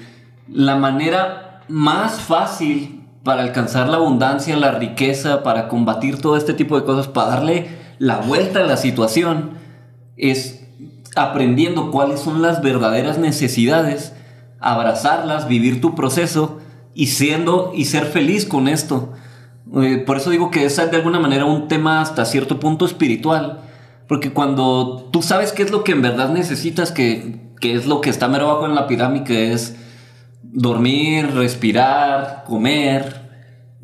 [0.49, 6.79] la manera más fácil para alcanzar la abundancia, la riqueza, para combatir todo este tipo
[6.79, 7.69] de cosas, para darle
[7.99, 9.53] la vuelta a la situación,
[10.17, 10.67] es
[11.17, 14.13] aprendiendo cuáles son las verdaderas necesidades,
[14.61, 16.59] abrazarlas, vivir tu proceso
[16.95, 19.13] y siendo y ser feliz con esto.
[19.81, 23.61] Eh, por eso digo que es de alguna manera un tema hasta cierto punto espiritual,
[24.07, 28.01] porque cuando tú sabes qué es lo que en verdad necesitas, que, que es lo
[28.03, 29.77] que está mero abajo en la pirámide, es
[30.43, 33.23] dormir, respirar, comer,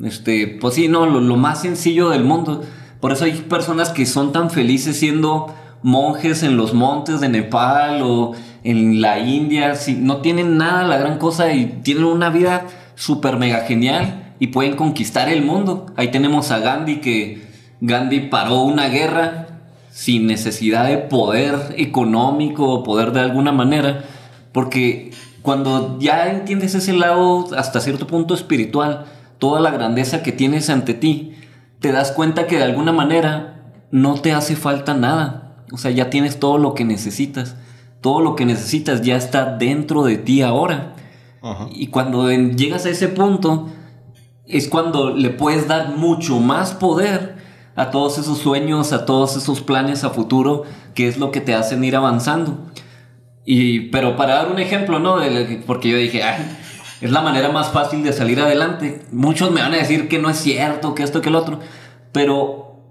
[0.03, 2.61] este, pues sí, no, lo, lo más sencillo del mundo.
[2.99, 8.01] Por eso hay personas que son tan felices siendo monjes en los montes de Nepal
[8.03, 12.67] o en la India, si no tienen nada la gran cosa y tienen una vida
[12.95, 15.87] súper mega genial y pueden conquistar el mundo.
[15.95, 17.41] Ahí tenemos a Gandhi que
[17.81, 19.47] Gandhi paró una guerra
[19.91, 24.05] sin necesidad de poder económico o poder de alguna manera,
[24.51, 29.05] porque cuando ya entiendes ese lado hasta cierto punto espiritual,
[29.39, 31.33] toda la grandeza que tienes ante ti,
[31.79, 35.63] te das cuenta que de alguna manera no te hace falta nada.
[35.71, 37.55] O sea, ya tienes todo lo que necesitas.
[38.01, 40.95] Todo lo que necesitas ya está dentro de ti ahora.
[41.71, 43.69] Y cuando llegas a ese punto,
[44.49, 47.37] es cuando le puedes dar mucho más poder
[47.75, 50.63] a todos esos sueños, a todos esos planes a futuro,
[50.95, 52.57] que es lo que te hacen ir avanzando.
[53.45, 55.17] Y, pero para dar un ejemplo, ¿no?
[55.65, 56.21] porque yo dije,
[56.99, 59.01] es la manera más fácil de salir adelante.
[59.11, 61.59] Muchos me van a decir que no es cierto, que esto, que el otro.
[62.11, 62.81] Pero,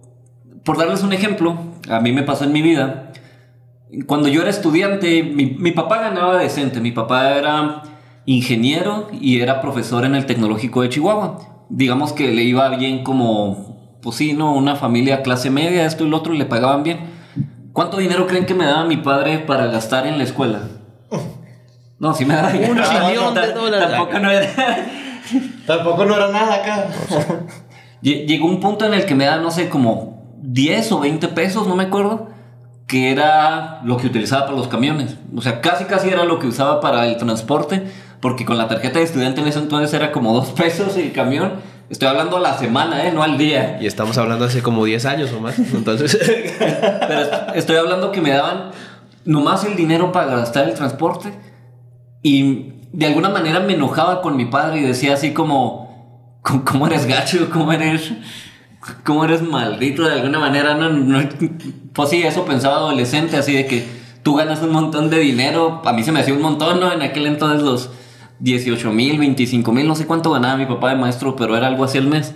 [0.64, 1.58] por darles un ejemplo,
[1.90, 3.12] a mí me pasó en mi vida.
[4.06, 6.80] Cuando yo era estudiante, mi, mi papá ganaba decente.
[6.80, 7.82] Mi papá era
[8.34, 11.38] ingeniero y era profesor en el Tecnológico de Chihuahua.
[11.70, 14.52] Digamos que le iba bien como, pues sí, ¿no?
[14.54, 16.98] Una familia clase media, esto y lo otro, le pagaban bien.
[17.72, 20.60] ¿Cuánto dinero creen que me daba mi padre para gastar en la escuela?
[22.00, 22.54] No, si me daba Un
[23.08, 23.88] chillón de dólares.
[23.90, 24.48] Tampoco no era...
[25.66, 26.86] Tampoco no era nada acá.
[28.00, 31.26] Lle- Llegó un punto en el que me da, no sé, como 10 o 20
[31.28, 32.28] pesos, no me acuerdo,
[32.86, 35.16] que era lo que utilizaba para los camiones.
[35.34, 37.88] O sea, casi casi era lo que usaba para el transporte,
[38.20, 41.52] porque con la tarjeta de estudiante en ese entonces era como 2 pesos el camión.
[41.90, 43.12] Estoy hablando a la semana, ¿eh?
[43.12, 43.78] No al día.
[43.80, 45.58] Y estamos hablando hace como 10 años o más.
[45.58, 46.18] Entonces,
[46.58, 48.70] Pero est- estoy hablando que me daban
[49.24, 51.32] nomás el dinero para gastar el transporte
[52.22, 56.86] y de alguna manera me enojaba con mi padre y decía así como, "¿Cómo- ¿cómo
[56.86, 57.48] eres gacho?
[57.50, 58.12] ¿Cómo eres,
[59.04, 60.74] cómo eres maldito de alguna manera?
[60.74, 61.20] No, no,
[61.92, 63.86] pues sí, eso pensaba adolescente, así de que
[64.22, 66.92] tú ganas un montón de dinero, a mí se me hacía un montón, ¿no?
[66.92, 67.90] En aquel entonces los
[68.40, 71.84] 18 mil, 25 mil, no sé cuánto ganaba mi papá de maestro, pero era algo
[71.84, 72.34] así al mes.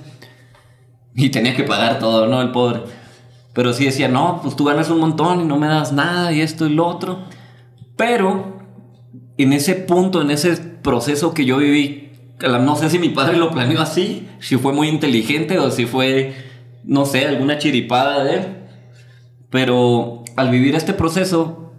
[1.14, 2.40] Y tenía que pagar todo, ¿no?
[2.40, 2.80] El pobre.
[3.52, 6.40] Pero sí decía, no, pues tú ganas un montón y no me das nada y
[6.40, 7.18] esto y lo otro.
[7.96, 8.58] Pero
[9.36, 13.50] en ese punto, en ese proceso que yo viví, no sé si mi padre lo
[13.50, 16.34] planeó así, si fue muy inteligente o si fue,
[16.84, 18.46] no sé, alguna chiripada de él.
[19.50, 21.72] Pero al vivir este proceso,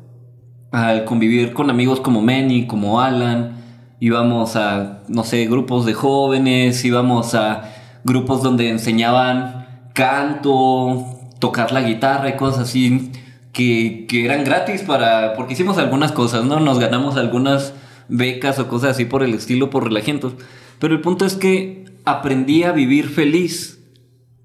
[0.72, 3.63] al convivir con amigos como Manny, como Alan,
[4.06, 7.72] íbamos a, no sé, grupos de jóvenes, íbamos a
[8.04, 11.06] grupos donde enseñaban canto,
[11.40, 13.12] tocar la guitarra y cosas así,
[13.54, 16.60] que, que eran gratis para, porque hicimos algunas cosas, ¿no?
[16.60, 17.74] Nos ganamos algunas
[18.10, 20.34] becas o cosas así por el estilo, por relajentos.
[20.80, 23.80] Pero el punto es que aprendí a vivir feliz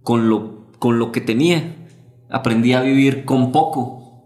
[0.04, 1.74] con lo, con lo que tenía.
[2.30, 4.22] Aprendí a vivir con poco.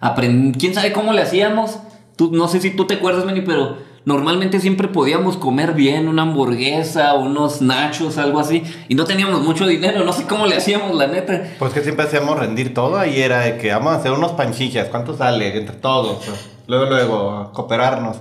[0.00, 1.78] Aprend- ¿Quién sabe cómo le hacíamos?
[2.16, 6.22] Tú, no sé si tú te acuerdas, Manny, pero normalmente siempre podíamos comer bien una
[6.22, 8.62] hamburguesa, unos nachos, algo así.
[8.88, 11.42] Y no teníamos mucho dinero, no sé cómo le hacíamos, la neta.
[11.58, 14.88] Pues que siempre hacíamos rendir todo y era de que vamos a hacer unos panchillas.
[14.88, 16.24] ¿Cuánto sale entre todos?
[16.68, 18.16] Luego, luego, cooperarnos.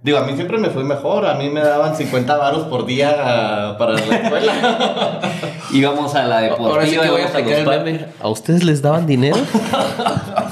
[0.00, 1.26] Digo, a mí siempre me fue mejor.
[1.26, 5.20] A mí me daban 50 varos por día ah, para la escuela.
[5.72, 7.84] Íbamos a la deportiva, ahora sí que voy a íbamos a sacar los el parques.
[7.84, 8.06] meme.
[8.20, 9.36] ¿A ustedes les daban dinero?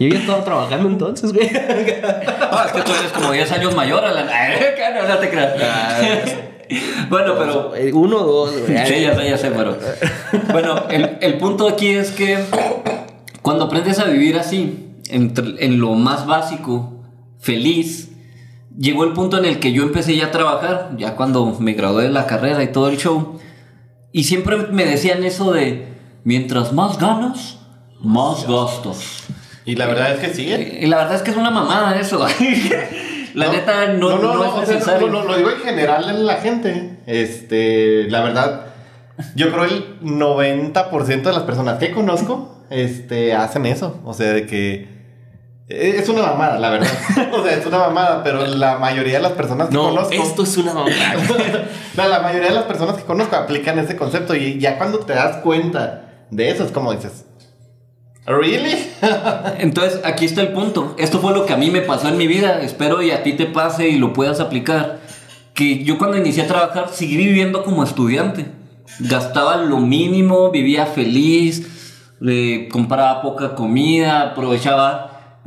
[0.00, 1.48] Yo ya estaba trabajando entonces, güey.
[2.52, 4.26] Ah, es que tú eres como 10 años mayor, Alan.
[4.96, 5.54] no, no te creas.
[7.08, 8.86] bueno, pero Eh, Uno o dos, güey.
[8.86, 9.76] Sí, ya sé, ya sé, pero.
[10.50, 12.38] Bueno, el, el punto aquí es que
[13.42, 17.04] cuando aprendes a vivir así, entre- en lo más básico,
[17.38, 18.10] feliz,
[18.76, 22.04] llegó el punto en el que yo empecé ya a trabajar, ya cuando me gradué
[22.04, 23.38] de la carrera y todo el show.
[24.12, 25.86] Y siempre me decían eso de:
[26.24, 27.58] mientras más ganas,
[28.00, 29.24] más gastos.
[29.64, 30.52] Y la verdad es que sí.
[30.52, 30.80] ¿eh?
[30.82, 32.26] Y la verdad es que es una mamada eso.
[33.34, 35.08] la neta no, no, es necesario.
[35.08, 36.98] no, no, lo digo en general en la gente.
[37.06, 38.66] Este, la verdad,
[39.34, 44.00] Yo creo el 90% de las personas que conozco este, hacen eso.
[44.04, 44.88] O sea, de que.
[45.68, 46.88] eh, Es una mamada, la verdad.
[47.32, 50.12] O sea, es una mamada, pero la mayoría de las personas que No, conozco.
[50.14, 50.94] esto es una mamada.
[51.96, 55.12] No, la mayoría de las personas que conozco aplican ese concepto y ya cuando te
[55.12, 57.24] das cuenta de eso es como dices,
[58.38, 58.76] ¿really?
[59.58, 60.94] Entonces, aquí está el punto.
[60.98, 62.60] Esto fue lo que a mí me pasó en mi vida.
[62.60, 65.00] Espero y a ti te pase y lo puedas aplicar.
[65.54, 68.46] Que yo cuando inicié a trabajar seguí viviendo como estudiante.
[68.98, 71.66] Gastaba lo mínimo, vivía feliz,
[72.70, 75.40] compraba poca comida, aprovechaba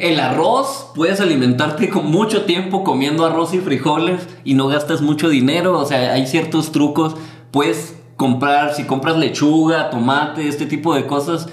[0.00, 0.90] el arroz.
[0.94, 5.78] Puedes alimentarte con mucho tiempo comiendo arroz y frijoles y no gastas mucho dinero.
[5.78, 7.16] O sea, hay ciertos trucos.
[7.50, 11.48] Puedes comprar, si compras lechuga, tomate, este tipo de cosas,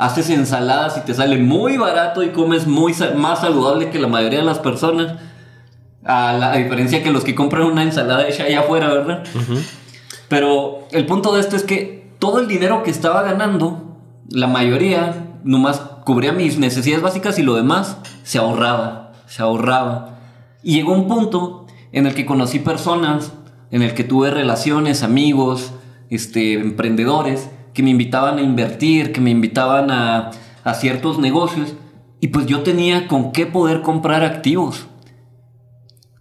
[0.00, 4.38] haces ensaladas y te sale muy barato y comes muy más saludable que la mayoría
[4.38, 5.18] de las personas.
[6.02, 9.22] A, la, a diferencia que los que compran una ensalada hecha allá afuera, ¿verdad?
[10.28, 13.98] Pero el punto de esto es que todo el dinero que estaba ganando,
[14.30, 20.18] la mayoría nomás cubría mis necesidades básicas y lo demás se ahorraba, se ahorraba.
[20.62, 23.32] Y llegó un punto en el que conocí personas,
[23.70, 25.72] en el que tuve relaciones, amigos,
[26.08, 30.30] este, emprendedores, que me invitaban a invertir, que me invitaban a,
[30.64, 31.74] a ciertos negocios,
[32.20, 34.86] y pues yo tenía con qué poder comprar activos.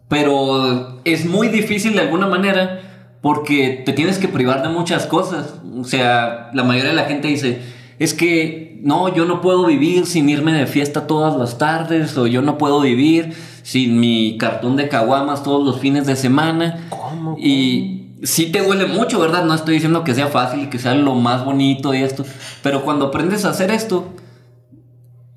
[0.08, 2.82] Pero es muy difícil de alguna manera
[3.22, 5.56] porque te tienes que privar de muchas cosas.
[5.78, 7.62] O sea, la mayoría de la gente dice,
[8.00, 12.28] es que no, yo no puedo vivir sin irme de fiesta todas las tardes o
[12.28, 13.34] yo no puedo vivir
[13.64, 16.88] sin mi cartón de caguamas todos los fines de semana.
[16.90, 17.36] ¿Cómo?
[17.38, 19.46] Y sí te duele mucho, ¿verdad?
[19.46, 22.26] No estoy diciendo que sea fácil y que sea lo más bonito y esto,
[22.62, 24.14] pero cuando aprendes a hacer esto,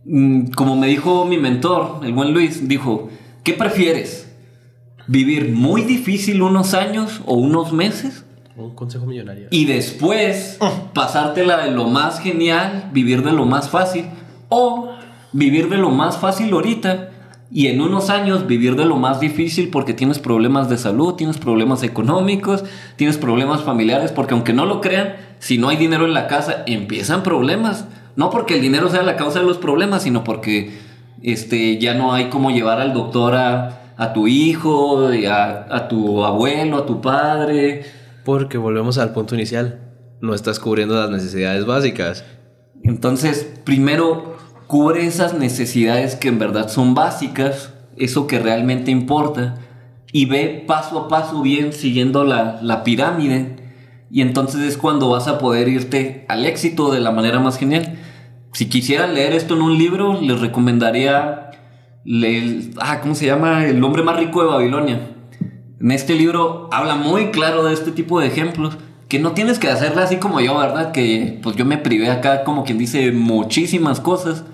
[0.05, 3.09] mm, como me dijo mi mentor, el buen Luis, dijo,
[3.45, 4.29] ¿qué prefieres?
[5.07, 8.25] ¿Vivir muy difícil unos años o unos meses?
[8.57, 9.49] Un consejo millonario.
[9.51, 10.59] Y después
[10.93, 14.07] pasártela de lo más genial, vivir de lo más fácil.
[14.49, 14.91] O
[15.33, 17.12] vivir de lo más fácil ahorita
[17.55, 21.37] y en unos años vivir de lo más difícil porque tienes problemas de salud, tienes
[21.37, 22.65] problemas económicos,
[22.97, 26.63] tienes problemas familiares, porque aunque no lo crean, si no hay dinero en la casa,
[26.67, 27.85] empiezan problemas.
[28.17, 30.79] No porque el dinero sea la causa de los problemas, sino porque
[31.23, 36.25] este, ya no hay cómo llevar al doctor a, a tu hijo, a, a tu
[36.25, 37.85] abuelo, a tu padre.
[38.25, 39.79] Porque volvemos al punto inicial.
[40.23, 42.25] No estás cubriendo las necesidades básicas.
[42.83, 44.32] Entonces, primero
[44.73, 49.57] cubre esas necesidades que en verdad son básicas, eso que realmente importa,
[50.13, 53.57] y ve paso a paso bien siguiendo la, la pirámide.
[54.11, 57.99] Y entonces es cuando vas a poder irte al éxito de la manera más genial.
[58.55, 61.51] Si quisiera leer esto en un libro, les recomendaría
[62.07, 63.67] leer, ah, ¿cómo se llama?
[63.67, 65.01] El hombre más rico de Babilonia.
[65.83, 68.79] En este libro habla muy claro de este tipo de ejemplos.
[69.11, 70.93] Que no tienes que hacerla así como yo, ¿verdad?
[70.93, 74.45] Que pues yo me privé acá, como quien dice, muchísimas cosas.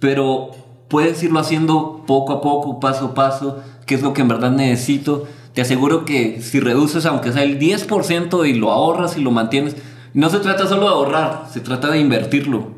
[0.00, 0.50] Pero
[0.88, 4.50] puedes irlo haciendo poco a poco, paso a paso, qué es lo que en verdad
[4.50, 5.26] necesito.
[5.54, 9.76] Te aseguro que si reduces, aunque sea el 10% y lo ahorras y lo mantienes,
[10.12, 12.72] no se trata solo de ahorrar, se trata de invertirlo.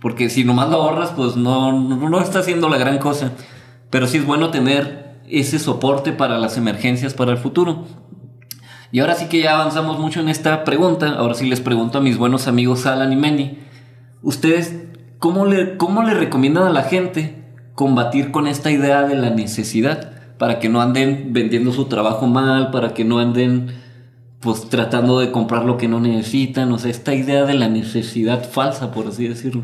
[0.00, 3.32] Porque si nomás lo ahorras, pues no, no, no está haciendo la gran cosa.
[3.88, 7.84] Pero sí es bueno tener ese soporte para las emergencias para el futuro.
[8.92, 11.14] Y ahora sí que ya avanzamos mucho en esta pregunta.
[11.14, 13.58] Ahora sí les pregunto a mis buenos amigos Alan y Manny.
[14.22, 14.74] ¿Ustedes
[15.24, 17.34] cómo le, cómo le recomiendan a la gente
[17.72, 20.12] combatir con esta idea de la necesidad?
[20.36, 23.68] Para que no anden vendiendo su trabajo mal, para que no anden
[24.40, 26.70] pues tratando de comprar lo que no necesitan.
[26.72, 29.62] O sea, esta idea de la necesidad falsa, por así decirlo.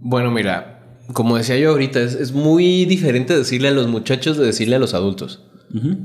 [0.00, 0.82] Bueno, mira,
[1.14, 4.80] como decía yo ahorita, es, es muy diferente decirle a los muchachos de decirle a
[4.80, 5.46] los adultos.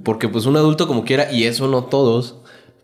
[0.06, 2.38] Porque pues un adulto como quiera, y eso no todos,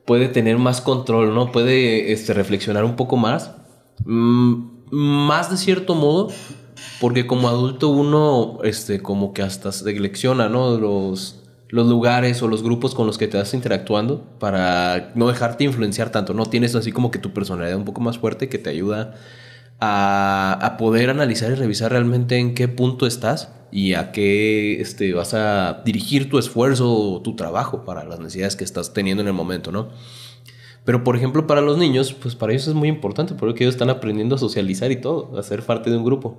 [0.05, 1.53] puede tener más control, ¿no?
[1.53, 3.51] Puede este, reflexionar un poco más.
[4.03, 6.29] Mm, más de cierto modo,
[6.99, 10.77] porque como adulto uno, este, como que hasta selecciona, ¿no?
[10.77, 15.63] Los, los lugares o los grupos con los que te vas interactuando para no dejarte
[15.63, 16.45] influenciar tanto, ¿no?
[16.45, 19.15] Tienes así como que tu personalidad un poco más fuerte que te ayuda
[19.79, 25.13] a, a poder analizar y revisar realmente en qué punto estás y a qué este,
[25.13, 29.27] vas a dirigir tu esfuerzo o tu trabajo para las necesidades que estás teniendo en
[29.27, 29.89] el momento, ¿no?
[30.83, 33.89] Pero por ejemplo para los niños, pues para ellos es muy importante porque ellos están
[33.89, 36.37] aprendiendo a socializar y todo, a ser parte de un grupo.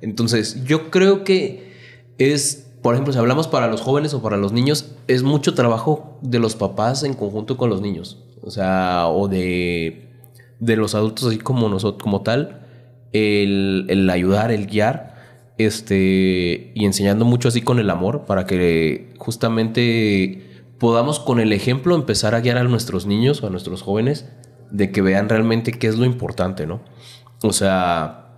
[0.00, 1.72] Entonces yo creo que
[2.18, 6.18] es, por ejemplo, si hablamos para los jóvenes o para los niños, es mucho trabajo
[6.22, 8.18] de los papás en conjunto con los niños.
[8.42, 10.08] O sea, o de,
[10.58, 12.66] de los adultos así como nosotros, como tal,
[13.12, 15.12] el, el ayudar, el guiar,
[15.58, 20.51] este, y enseñando mucho así con el amor para que justamente
[20.82, 24.26] podamos con el ejemplo empezar a guiar a nuestros niños o a nuestros jóvenes
[24.72, 26.80] de que vean realmente qué es lo importante, ¿no?
[27.44, 28.34] O sea,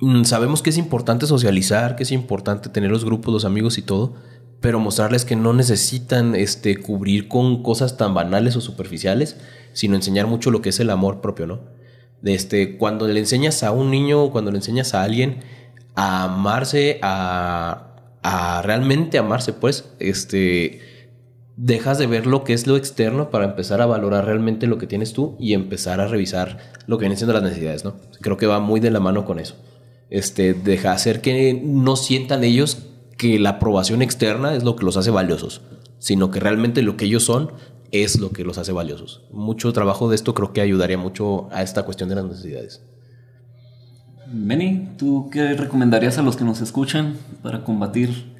[0.00, 3.82] mm, sabemos que es importante socializar, que es importante tener los grupos, los amigos y
[3.82, 4.14] todo,
[4.62, 9.36] pero mostrarles que no necesitan este, cubrir con cosas tan banales o superficiales,
[9.74, 11.60] sino enseñar mucho lo que es el amor propio, ¿no?
[12.22, 15.40] De este, cuando le enseñas a un niño, cuando le enseñas a alguien
[15.96, 20.93] a amarse, a, a realmente amarse, pues, este,
[21.56, 24.86] dejas de ver lo que es lo externo para empezar a valorar realmente lo que
[24.86, 27.94] tienes tú y empezar a revisar lo que vienen siendo las necesidades, ¿no?
[28.20, 29.56] Creo que va muy de la mano con eso.
[30.10, 32.78] Este, deja hacer que no sientan ellos
[33.16, 35.62] que la aprobación externa es lo que los hace valiosos,
[35.98, 37.52] sino que realmente lo que ellos son
[37.92, 39.22] es lo que los hace valiosos.
[39.30, 42.82] Mucho trabajo de esto creo que ayudaría mucho a esta cuestión de las necesidades.
[44.26, 48.34] Benny, ¿tú qué recomendarías a los que nos escuchan para combatir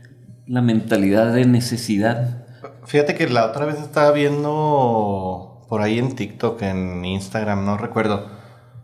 [0.46, 2.43] la mentalidad de necesidad?
[2.86, 8.26] Fíjate que la otra vez estaba viendo por ahí en TikTok, en Instagram, no recuerdo,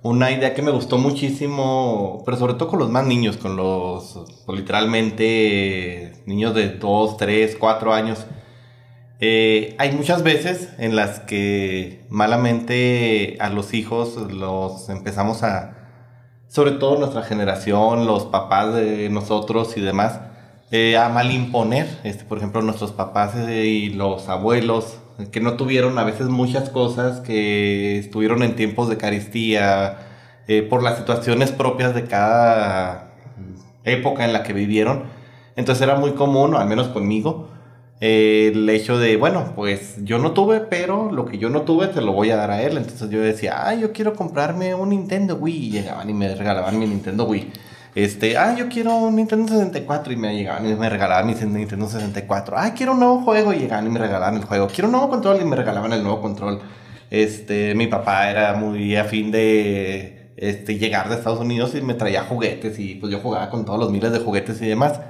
[0.02, 4.42] una idea que me gustó muchísimo, pero sobre todo con los más niños, con los
[4.46, 8.26] pues, literalmente niños de 2, 3, 4 años.
[9.20, 15.76] Eh, hay muchas veces en las que malamente a los hijos los empezamos a,
[16.48, 20.20] sobre todo nuestra generación, los papás de nosotros y demás,
[20.70, 24.98] eh, a mal imponer, este, por ejemplo, nuestros papás eh, y los abuelos,
[25.32, 29.98] que no tuvieron a veces muchas cosas, que estuvieron en tiempos de caristía,
[30.46, 33.12] eh, por las situaciones propias de cada
[33.84, 35.04] época en la que vivieron.
[35.56, 37.48] Entonces era muy común, al menos conmigo,
[38.00, 42.00] el hecho de, bueno, pues yo no tuve, pero lo que yo no tuve te
[42.00, 42.76] lo voy a dar a él.
[42.78, 45.66] Entonces yo decía, ah, yo quiero comprarme un Nintendo Wii.
[45.66, 47.52] Y llegaban y me regalaban mi Nintendo Wii.
[47.94, 51.88] Este, ah, yo quiero un Nintendo 64 y me llegaban y me regalaban mi Nintendo
[51.88, 52.56] 64.
[52.56, 54.68] Ah, quiero un nuevo juego y llegaban y me regalaban el juego.
[54.68, 56.60] Quiero un nuevo control y me regalaban el nuevo control.
[57.10, 62.22] Este, mi papá era muy afín de este, llegar de Estados Unidos y me traía
[62.22, 65.00] juguetes y pues yo jugaba con todos los miles de juguetes y demás.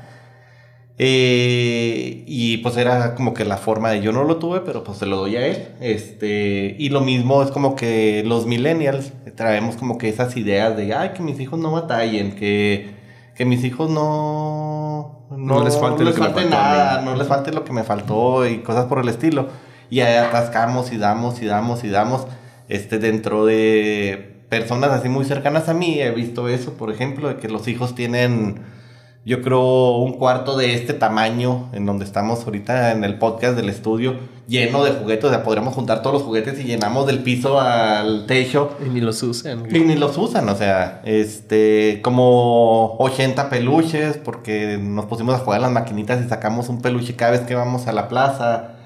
[1.03, 4.98] Eh, y pues era como que la forma de yo no lo tuve, pero pues
[4.98, 5.68] se lo doy a él.
[5.80, 10.92] Este, y lo mismo es como que los millennials traemos como que esas ideas de,
[10.94, 12.90] ay, que mis hijos no batallen, que,
[13.34, 16.05] que mis hijos no, No les falte
[16.44, 19.48] nada, no les falte lo que me faltó y cosas por el estilo.
[19.88, 22.26] Y ahí atascamos y damos y damos y damos.
[22.68, 27.36] Este, dentro de personas así muy cercanas a mí, he visto eso, por ejemplo, de
[27.36, 28.79] que los hijos tienen
[29.24, 33.68] yo creo un cuarto de este tamaño en donde estamos ahorita en el podcast del
[33.68, 34.16] estudio,
[34.48, 38.24] lleno de juguetes, o sea, podríamos juntar todos los juguetes y llenamos del piso al
[38.26, 38.70] techo.
[38.84, 39.64] Y ni los usan.
[39.70, 45.60] Y ni los usan, o sea, este, como 80 peluches, porque nos pusimos a jugar
[45.60, 48.76] las maquinitas y sacamos un peluche cada vez que vamos a la plaza,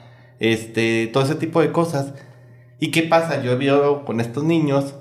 [0.41, 2.13] este, todo ese tipo de cosas.
[2.81, 3.41] ¿Y qué pasa?
[3.41, 4.95] Yo veo con estos niños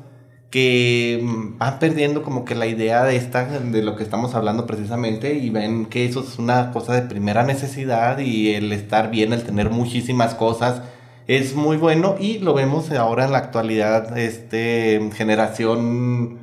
[0.54, 4.68] que mm, van perdiendo como que la idea de esta, de lo que estamos hablando
[4.68, 9.34] precisamente y ven que eso es una cosa de primera necesidad y el estar bien,
[9.34, 10.84] el tener muchísimas cosas
[11.26, 16.38] es muy bueno y lo vemos ahora en la actualidad, este, generación,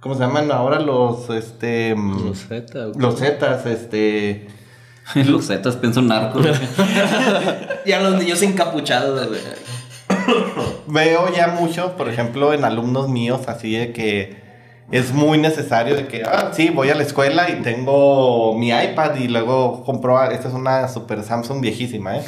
[0.00, 2.86] ¿cómo se llaman ahora los, este, mm, Los Z.
[2.96, 4.48] los Zetas, este,
[5.14, 6.44] Los Zetas pienso en narcos.
[7.86, 9.28] Ya los niños encapuchados.
[9.28, 9.40] güey.
[10.86, 14.48] veo ya mucho, por ejemplo, en alumnos míos, así de que
[14.90, 19.16] es muy necesario de que, ah, sí, voy a la escuela y tengo mi iPad
[19.16, 22.24] y luego compro, esta es una super Samsung viejísima, ¿eh?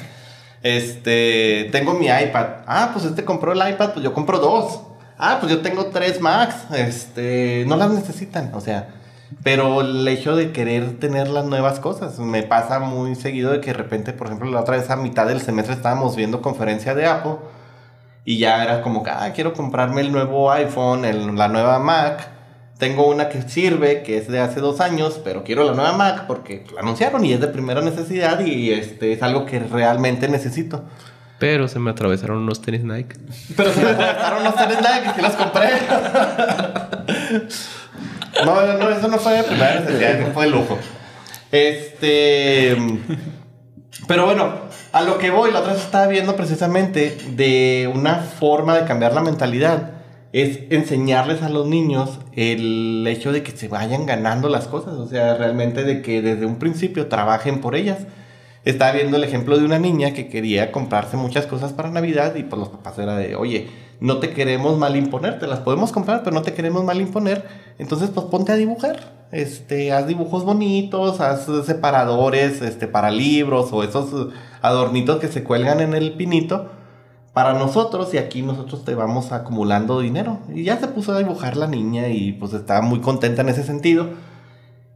[0.62, 2.46] Este, tengo mi iPad.
[2.66, 4.80] Ah, pues este compró el iPad, pues yo compro dos.
[5.16, 6.55] Ah, pues yo tengo tres Max.
[6.74, 8.88] Este, no las necesitan, o sea.
[9.42, 13.68] Pero el hecho de querer tener las nuevas cosas, me pasa muy seguido de que
[13.68, 17.07] de repente, por ejemplo, la otra vez a mitad del semestre estábamos viendo conferencia de
[17.07, 17.36] Apple
[18.25, 22.29] y ya era como que, ah, quiero comprarme el nuevo iPhone, el- la nueva Mac.
[22.79, 26.25] Tengo una que sirve, que es de hace dos años, pero quiero la nueva Mac
[26.27, 30.85] porque la anunciaron y es de primera necesidad y este es algo que realmente necesito.
[31.39, 33.16] Pero se me atravesaron unos tenis Nike.
[33.57, 35.68] Pero se me atravesaron los tenis Nike que los compré.
[38.45, 40.79] No, no, eso no fue de primera necesidad, eso fue de lujo.
[41.51, 42.77] Este.
[44.07, 44.55] Pero bueno,
[44.93, 49.14] a lo que voy, la otra vez estaba viendo precisamente de una forma de cambiar
[49.14, 49.93] la mentalidad.
[50.32, 54.95] Es enseñarles a los niños el hecho de que se vayan ganando las cosas.
[54.95, 57.99] O sea, realmente de que desde un principio trabajen por ellas.
[58.64, 62.43] Estaba viendo el ejemplo de una niña que quería comprarse muchas cosas para Navidad y
[62.43, 63.70] pues los papás era de, oye,
[64.01, 67.47] no te queremos mal imponer, te las podemos comprar, pero no te queremos mal imponer.
[67.78, 69.20] Entonces, pues ponte a dibujar.
[69.32, 74.30] Este, haz dibujos bonitos, haz separadores este, para libros o esos
[74.63, 76.71] adornitos que se cuelgan en el pinito
[77.33, 80.41] para nosotros y aquí nosotros te vamos acumulando dinero.
[80.55, 83.63] Y ya se puso a dibujar la niña y pues estaba muy contenta en ese
[83.63, 84.09] sentido.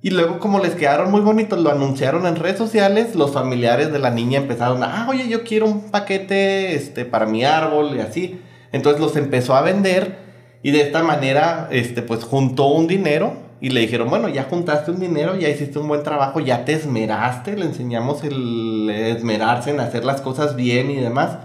[0.03, 3.99] Y luego como les quedaron muy bonitos, lo anunciaron en redes sociales, los familiares de
[3.99, 8.01] la niña empezaron a, ah, oye, yo quiero un paquete este, para mi árbol y
[8.01, 8.41] así.
[8.73, 10.19] Entonces los empezó a vender
[10.62, 13.35] y de esta manera, este, pues juntó un dinero
[13.65, 16.75] y le dijeron, bueno, ya juntaste un dinero, ya hiciste un buen trabajo, ya te
[16.75, 21.39] esmeraste, le enseñamos el esmerarse en hacer las cosas bien y demás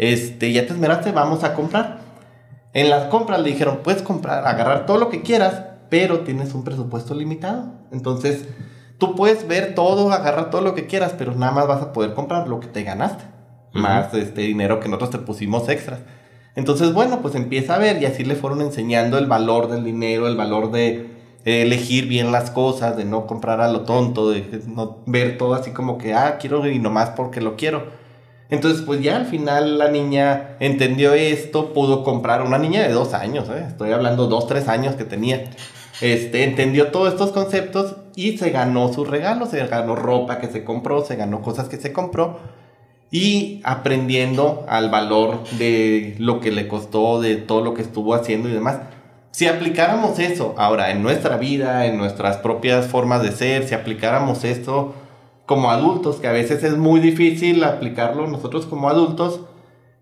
[0.00, 1.98] este, ya te esmeraste, vamos a comprar.
[2.72, 6.64] En las compras le dijeron, puedes comprar, agarrar todo lo que quieras, pero tienes un
[6.64, 7.66] presupuesto limitado.
[7.92, 8.46] Entonces,
[8.96, 12.14] tú puedes ver todo, agarrar todo lo que quieras, pero nada más vas a poder
[12.14, 13.24] comprar lo que te ganaste.
[13.74, 16.00] Más este dinero que nosotros te pusimos extras.
[16.56, 20.28] Entonces, bueno, pues empieza a ver y así le fueron enseñando el valor del dinero,
[20.28, 21.10] el valor de
[21.44, 25.70] elegir bien las cosas, de no comprar a lo tonto, de no ver todo así
[25.72, 27.84] como que, ah, quiero y nomás porque lo quiero.
[28.50, 33.14] Entonces, pues ya al final la niña entendió esto, pudo comprar, una niña de dos
[33.14, 33.64] años, ¿eh?
[33.68, 35.50] estoy hablando dos, tres años que tenía.
[36.00, 40.64] Este, entendió todos estos conceptos y se ganó su regalo, se ganó ropa que se
[40.64, 42.38] compró, se ganó cosas que se compró
[43.10, 48.48] y aprendiendo al valor de lo que le costó, de todo lo que estuvo haciendo
[48.48, 48.78] y demás.
[49.32, 54.44] Si aplicáramos eso ahora en nuestra vida, en nuestras propias formas de ser, si aplicáramos
[54.44, 54.94] esto
[55.46, 59.40] como adultos, que a veces es muy difícil aplicarlo nosotros como adultos,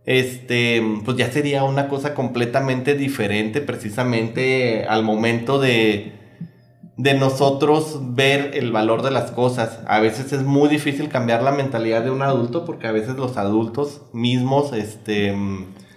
[0.06, 6.12] este, pues ya sería una cosa completamente diferente precisamente al momento de,
[6.96, 9.80] de nosotros ver el valor de las cosas.
[9.86, 13.36] A veces es muy difícil cambiar la mentalidad de un adulto porque a veces los
[13.36, 15.34] adultos mismos, este...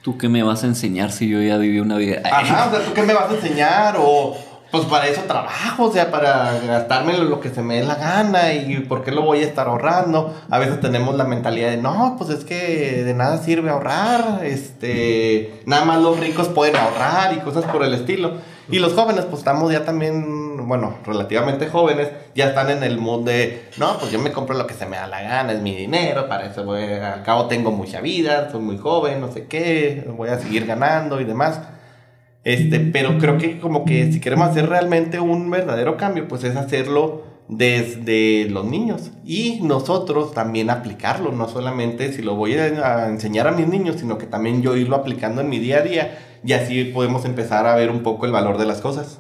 [0.02, 2.22] ¿Tú qué me vas a enseñar si yo ya viví una vida?
[2.26, 3.96] Ajá, o sea, ¿tú qué me vas a enseñar?
[4.00, 4.36] O,
[4.72, 8.54] pues para eso trabajo, o sea, para gastarme lo que se me dé la gana
[8.54, 10.34] y por qué lo voy a estar ahorrando.
[10.50, 15.62] A veces tenemos la mentalidad de, no, pues es que de nada sirve ahorrar, este,
[15.66, 18.38] nada más los ricos pueden ahorrar y cosas por el estilo.
[18.70, 23.26] Y los jóvenes, pues estamos ya también, bueno, relativamente jóvenes, ya están en el mood
[23.26, 25.76] de, no, pues yo me compro lo que se me da la gana, es mi
[25.76, 30.06] dinero, para eso voy, al cabo tengo mucha vida, soy muy joven, no sé qué,
[30.16, 31.62] voy a seguir ganando y demás.
[32.44, 36.56] Este, pero creo que como que si queremos hacer realmente un verdadero cambio, pues es
[36.56, 43.48] hacerlo desde los niños y nosotros también aplicarlo, no solamente si lo voy a enseñar
[43.48, 46.54] a mis niños, sino que también yo irlo aplicando en mi día a día y
[46.54, 49.20] así podemos empezar a ver un poco el valor de las cosas.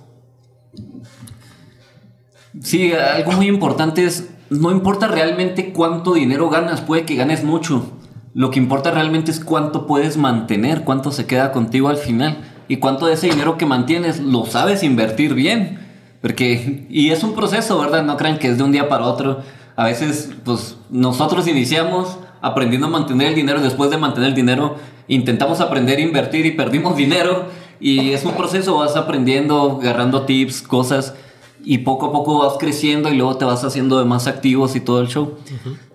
[2.59, 7.93] Sí, algo muy importante es, no importa realmente cuánto dinero ganas, puede que ganes mucho,
[8.33, 12.37] lo que importa realmente es cuánto puedes mantener, cuánto se queda contigo al final
[12.67, 15.79] y cuánto de ese dinero que mantienes lo sabes invertir bien.
[16.21, 18.03] Porque, y es un proceso, ¿verdad?
[18.03, 19.41] No crean que es de un día para otro.
[19.75, 24.75] A veces, pues nosotros iniciamos aprendiendo a mantener el dinero, después de mantener el dinero,
[25.07, 27.47] intentamos aprender a invertir y perdimos dinero.
[27.79, 31.15] Y es un proceso, vas aprendiendo, agarrando tips, cosas,
[31.63, 34.79] y poco a poco vas creciendo y luego te vas haciendo de más activos y
[34.79, 35.37] todo el show.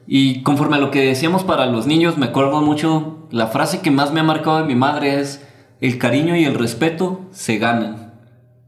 [0.06, 3.90] Y conforme a lo que decíamos para los niños, me acuerdo mucho, la frase que
[3.90, 5.42] más me ha marcado de mi madre es,
[5.80, 8.14] el cariño y el respeto se ganan.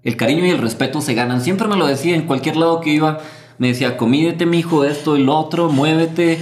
[0.02, 1.40] El cariño y el respeto se ganan.
[1.40, 3.18] Siempre me lo decía en cualquier lado que iba.
[3.58, 6.38] Me decía, comídete, mi hijo, esto y lo otro, muévete.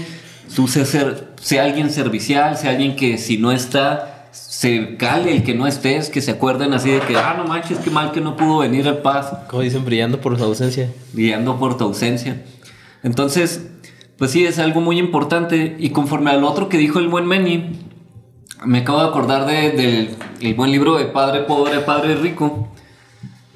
[0.55, 5.43] Tú sé ser, sea alguien servicial, sea alguien que si no está, se cale el
[5.43, 8.21] que no estés, que se acuerden así de que, ah, no manches, qué mal que
[8.21, 9.33] no pudo venir al paz.
[9.49, 10.93] Como dicen, brillando por su ausencia.
[11.13, 12.43] Brillando por tu ausencia.
[13.03, 13.69] Entonces,
[14.19, 15.77] pues sí, es algo muy importante.
[15.79, 17.79] Y conforme al otro que dijo el buen Meni,
[18.65, 22.69] me acabo de acordar del de, buen libro de Padre Pobre, Padre Rico.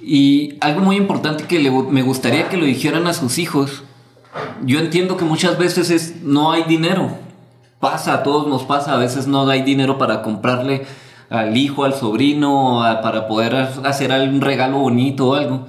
[0.02, 3.84] Y algo muy importante que me gustaría que lo dijeran a sus hijos.
[4.64, 7.18] Yo entiendo que muchas veces es no hay dinero.
[7.81, 8.95] Pasa, a todos nos pasa.
[8.95, 10.87] A veces no hay dinero para comprarle
[11.28, 13.55] al hijo, al sobrino, para poder
[13.85, 15.66] hacer un regalo bonito o algo.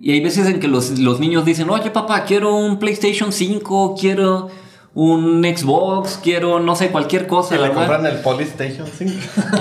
[0.00, 3.96] Y hay veces en que los, los niños dicen, oye papá, quiero un PlayStation 5,
[3.98, 4.48] quiero
[4.94, 7.56] un Xbox, quiero, no sé, cualquier cosa.
[7.56, 9.12] Que le compran el Polystation 5.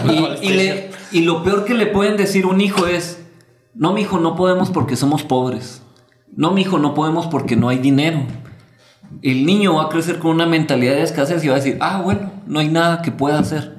[0.41, 3.23] y, y, lo peor que le pueden decir un hijo es,
[3.75, 5.83] no, mi hijo, no podemos porque somos pobres.
[6.35, 8.21] No, mi hijo, no podemos porque no hay dinero.
[9.21, 12.01] El niño va a crecer con una mentalidad de escasez y va a decir, ah,
[12.03, 13.77] bueno, no hay nada que pueda hacer.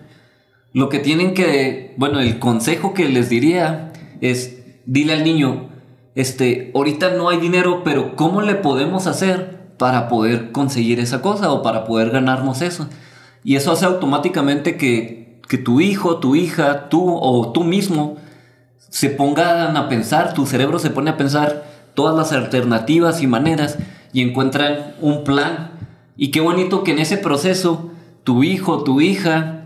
[0.73, 5.69] Lo que tienen que, bueno, el consejo que les diría es, dile al niño,
[6.15, 11.53] este, ahorita no hay dinero, pero ¿cómo le podemos hacer para poder conseguir esa cosa
[11.53, 12.89] o para poder ganarnos eso.
[13.45, 18.17] Y eso hace automáticamente que, que tu hijo, tu hija, tú o tú mismo
[18.91, 21.65] se pongan a pensar, tu cerebro se pone a pensar
[21.95, 23.79] todas las alternativas y maneras
[24.13, 25.73] y encuentran un plan.
[26.17, 27.91] Y qué bonito que en ese proceso
[28.25, 29.65] tu hijo, tu hija,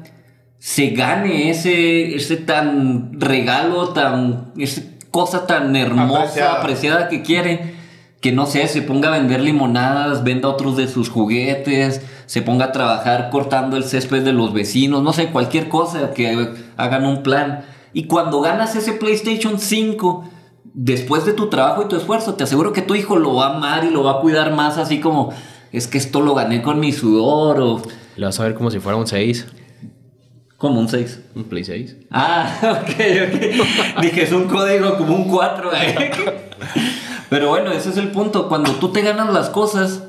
[0.58, 6.52] se gane ese, ese tan regalo, tan, esa cosa tan hermosa, Apreciada.
[6.60, 7.74] apreciada que quiere,
[8.20, 12.66] que no sé, se ponga a vender limonadas, venda otros de sus juguetes, se ponga
[12.66, 17.22] a trabajar cortando el césped de los vecinos, no sé, cualquier cosa, que hagan un
[17.24, 17.64] plan.
[17.92, 20.30] Y cuando ganas ese PlayStation 5,
[20.74, 23.56] después de tu trabajo y tu esfuerzo, te aseguro que tu hijo lo va a
[23.56, 25.32] amar y lo va a cuidar más, así como,
[25.72, 27.82] es que esto lo gané con mi sudor o
[28.16, 29.46] Le vas a ver como si fuera un 6,
[30.62, 31.20] como un 6.
[31.34, 31.96] un Play 6.
[32.12, 34.00] Ah, ok, ok.
[34.00, 35.70] Dije, es un código como un 4.
[37.30, 38.48] Pero bueno, ese es el punto.
[38.48, 40.04] Cuando tú te ganas las cosas,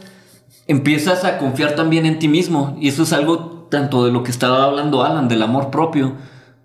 [0.68, 2.78] empiezas a confiar también en ti mismo.
[2.80, 6.14] Y eso es algo tanto de lo que estaba hablando Alan, del amor propio.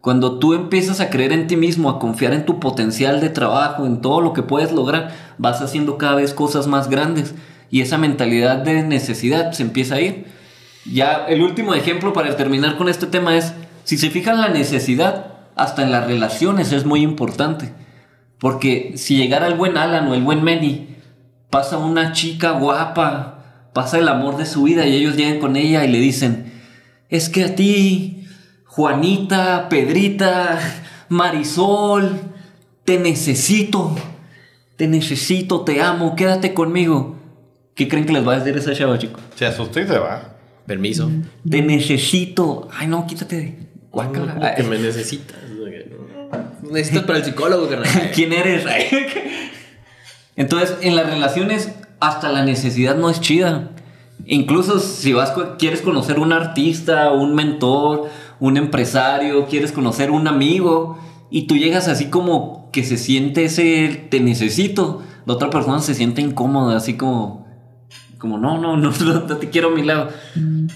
[0.01, 3.85] Cuando tú empiezas a creer en ti mismo, a confiar en tu potencial de trabajo,
[3.85, 7.35] en todo lo que puedes lograr, vas haciendo cada vez cosas más grandes.
[7.71, 10.27] Y esa mentalidad de necesidad se empieza a ir.
[10.91, 13.53] Ya el último ejemplo para terminar con este tema es,
[13.85, 17.75] si se fijan la necesidad, hasta en las relaciones es muy importante.
[18.39, 20.97] Porque si llegara el buen Alan o el buen Manny,
[21.51, 25.85] pasa una chica guapa, pasa el amor de su vida y ellos llegan con ella
[25.85, 26.53] y le dicen,
[27.09, 28.18] es que a ti,
[28.69, 30.59] Juanita, Pedrita,
[31.09, 32.21] Marisol,
[32.85, 33.97] te necesito,
[34.77, 37.17] te necesito, te amo, quédate conmigo.
[37.75, 39.21] ¿Qué creen que les va a decir esa chava, chico?
[39.35, 40.37] Se asusta y se va.
[40.67, 41.11] Permiso.
[41.49, 42.69] Te necesito.
[42.73, 43.57] Ay, no, quítate.
[43.91, 44.35] Guácala.
[44.35, 45.37] Como que me necesitas.
[45.49, 46.71] ¿no?
[46.71, 48.11] Necesitas para el psicólogo, carnal.
[48.15, 48.65] ¿Quién eres?
[50.37, 53.71] Entonces, en las relaciones, hasta la necesidad no es chida.
[54.27, 58.09] Incluso si vas, quieres conocer un artista, un mentor,
[58.41, 60.99] un empresario, quieres conocer un amigo,
[61.31, 65.03] y tú llegas así como que se siente ese te necesito.
[65.27, 67.47] La otra persona se siente incómoda, así como,
[68.19, 70.09] como no, no, no, no, no te quiero a mi lado.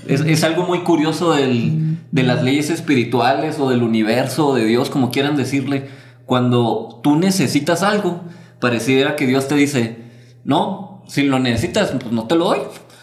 [0.07, 4.67] Es, es algo muy curioso del- de las leyes espirituales o del universo o de
[4.67, 5.89] Dios, como quieran decirle.
[6.27, 8.21] Cuando tú necesitas algo,
[8.61, 9.97] pareciera que Dios te dice,
[10.45, 12.59] no, si lo necesitas, pues no te lo doy.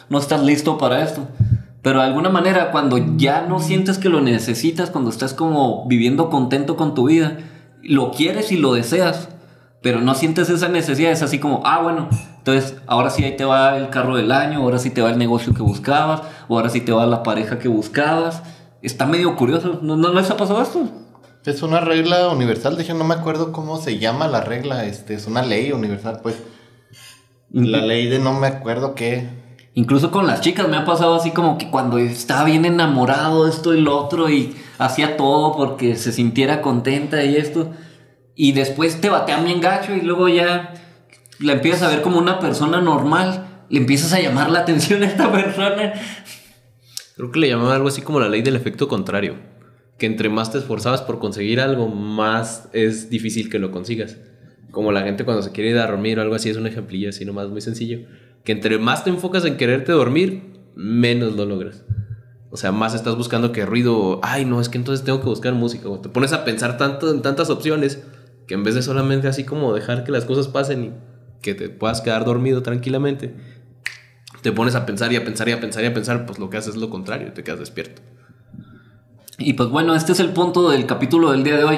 [0.10, 1.28] No estás listo para esto.
[1.82, 6.30] Pero de alguna manera, cuando ya no sientes que lo necesitas, cuando estás como viviendo
[6.30, 7.38] contento con tu vida,
[7.82, 9.30] lo quieres y lo deseas,
[9.82, 13.46] pero no sientes esa necesidad, es así como, ah, bueno, entonces ahora sí ahí te
[13.46, 16.70] va el carro del año, ahora sí te va el negocio que buscabas, o ahora
[16.70, 18.44] sí te va la pareja que buscabas.
[18.82, 20.88] Está medio curioso, ¿no, no les ha pasado esto?
[21.46, 25.14] Es una regla universal, de hecho no me acuerdo cómo se llama la regla, este,
[25.14, 26.36] es una ley universal, pues.
[27.52, 29.39] La ley de no me acuerdo qué.
[29.74, 33.74] Incluso con las chicas me ha pasado así como que cuando estaba bien enamorado esto
[33.74, 37.72] y lo otro y hacía todo porque se sintiera contenta y esto.
[38.36, 40.74] Y después te batean bien gacho y luego ya
[41.40, 43.46] la empiezas a ver como una persona normal.
[43.70, 45.94] Le empiezas a llamar la atención a esta persona.
[47.16, 49.36] Creo que le llamaban algo así como la ley del efecto contrario.
[49.98, 54.18] Que entre más te esforzabas por conseguir algo, más es difícil que lo consigas.
[54.72, 57.10] Como la gente cuando se quiere ir a dormir o algo así, es un ejemplillo
[57.10, 58.08] así nomás muy sencillo.
[58.44, 61.84] Que entre más te enfocas en quererte dormir, menos lo logras.
[62.52, 65.54] O sea, más estás buscando que ruido, ay no, es que entonces tengo que buscar
[65.54, 65.88] música.
[65.90, 68.04] O te pones a pensar tanto en tantas opciones
[68.48, 70.92] que en vez de solamente así como dejar que las cosas pasen y
[71.42, 73.36] que te puedas quedar dormido tranquilamente,
[74.42, 76.50] te pones a pensar y a pensar y a pensar y a pensar, pues lo
[76.50, 78.02] que haces es lo contrario, te quedas despierto.
[79.38, 81.78] Y pues bueno, este es el punto del capítulo del día de hoy.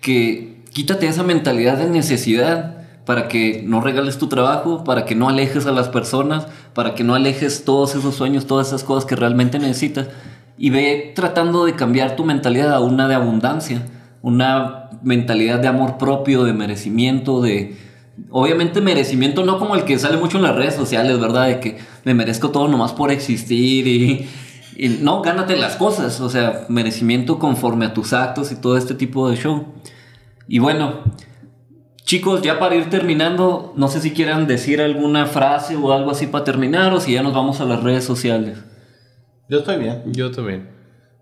[0.00, 2.79] Que quítate esa mentalidad de necesidad
[3.10, 7.02] para que no regales tu trabajo, para que no alejes a las personas, para que
[7.02, 10.06] no alejes todos esos sueños, todas esas cosas que realmente necesitas.
[10.56, 13.84] Y ve tratando de cambiar tu mentalidad a una de abundancia,
[14.22, 17.76] una mentalidad de amor propio, de merecimiento, de...
[18.30, 21.48] Obviamente merecimiento no como el que sale mucho en las redes sociales, ¿verdad?
[21.48, 24.28] De que me merezco todo nomás por existir y,
[24.76, 28.94] y no, gánate las cosas, o sea, merecimiento conforme a tus actos y todo este
[28.94, 29.66] tipo de show.
[30.46, 31.00] Y bueno,
[32.04, 36.26] chicos, ya para ir terminando, no sé si quieran decir alguna frase o algo así
[36.26, 38.58] para terminar o si ya nos vamos a las redes sociales.
[39.48, 40.02] Yo estoy bien.
[40.06, 40.70] Yo también.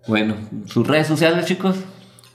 [0.07, 1.75] Bueno, sus redes sociales, chicos.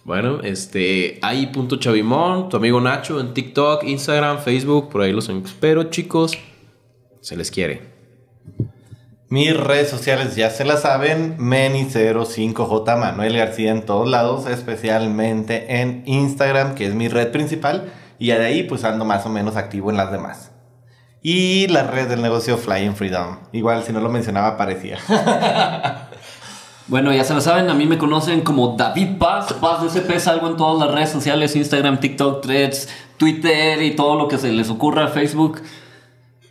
[0.05, 6.37] Bueno, este, ahí.chavimón, tu amigo Nacho en TikTok, Instagram, Facebook, por ahí los espero, chicos.
[7.21, 7.95] Se les quiere.
[9.31, 16.03] Mis redes sociales ya se las saben, Meni05J Manuel García en todos lados, especialmente en
[16.07, 19.91] Instagram, que es mi red principal, y de ahí pues ando más o menos activo
[19.91, 20.51] en las demás.
[21.23, 24.99] Y la red del negocio Flying Freedom, igual si no lo mencionaba parecía.
[26.87, 30.21] Bueno, ya se lo saben, a mí me conocen como David Paz, Paz de SP,
[30.21, 34.53] salgo en todas las redes sociales, Instagram, TikTok, Threads, Twitter y todo lo que se
[34.53, 35.63] les ocurra, Facebook.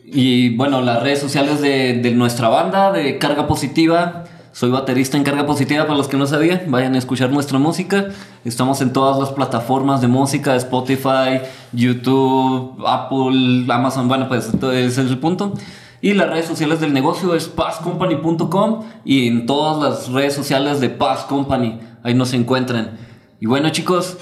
[0.03, 4.23] Y bueno, las redes sociales de, de nuestra banda de Carga Positiva
[4.53, 6.65] Soy baterista en carga positiva para los que no sabían.
[6.67, 8.09] Vayan a escuchar nuestra música.
[8.45, 11.41] Estamos en todas las plataformas de música, Spotify,
[11.71, 14.07] YouTube, Apple, Amazon.
[14.07, 15.53] Bueno, pues ese es el punto.
[16.01, 20.89] Y las redes sociales del negocio es passcompany.com y en todas las redes sociales de
[20.89, 21.79] Pass Company.
[22.03, 22.99] Ahí nos encuentran.
[23.39, 24.17] Y bueno, chicos,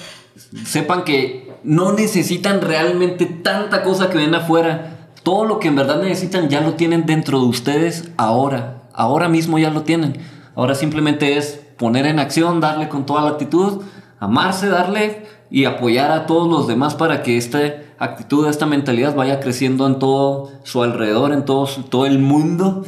[0.64, 5.10] sepan que no necesitan realmente tanta cosa que ven afuera.
[5.24, 8.81] Todo lo que en verdad necesitan ya lo tienen dentro de ustedes ahora.
[8.94, 10.18] Ahora mismo ya lo tienen.
[10.56, 13.82] Ahora simplemente es poner en acción, darle con toda la actitud,
[14.20, 17.60] amarse, darle y apoyar a todos los demás para que esta
[18.00, 22.84] actitud, esta mentalidad vaya creciendo en todo su alrededor, en todo, el mundo.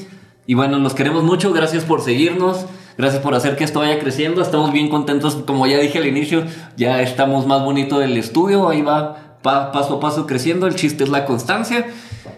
[0.46, 1.54] Y bueno, los queremos mucho.
[1.54, 2.66] Gracias por seguirnos.
[2.98, 4.42] Gracias por hacer que esto vaya creciendo.
[4.42, 5.36] Estamos bien contentos.
[5.48, 6.44] Como ya dije al inicio,
[6.78, 8.70] ya estamos más bonito del estudio.
[8.70, 10.68] Ahí va pa- paso a paso creciendo.
[10.68, 11.88] El chiste es la constancia.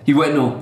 [0.05, 0.55] Y bueno,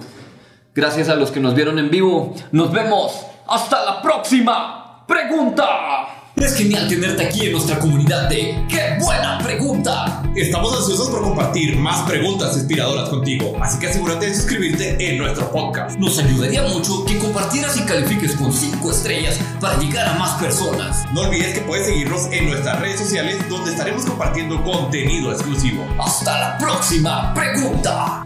[0.73, 2.33] gracias a los que nos vieron en vivo.
[2.51, 3.25] Nos vemos.
[3.47, 5.05] Hasta la próxima.
[5.07, 6.23] Pregunta.
[6.35, 10.23] Es genial tenerte aquí en nuestra comunidad de ¡Qué buena pregunta!
[10.35, 15.51] Estamos ansiosos por compartir más preguntas inspiradoras contigo, así que asegúrate de suscribirte en nuestro
[15.51, 15.97] podcast.
[15.99, 21.05] Nos ayudaría mucho que compartieras y califiques con 5 estrellas para llegar a más personas.
[21.13, 25.85] No olvides que puedes seguirnos en nuestras redes sociales donde estaremos compartiendo contenido exclusivo.
[25.99, 28.25] Hasta la próxima pregunta.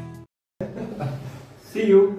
[1.74, 2.17] See you.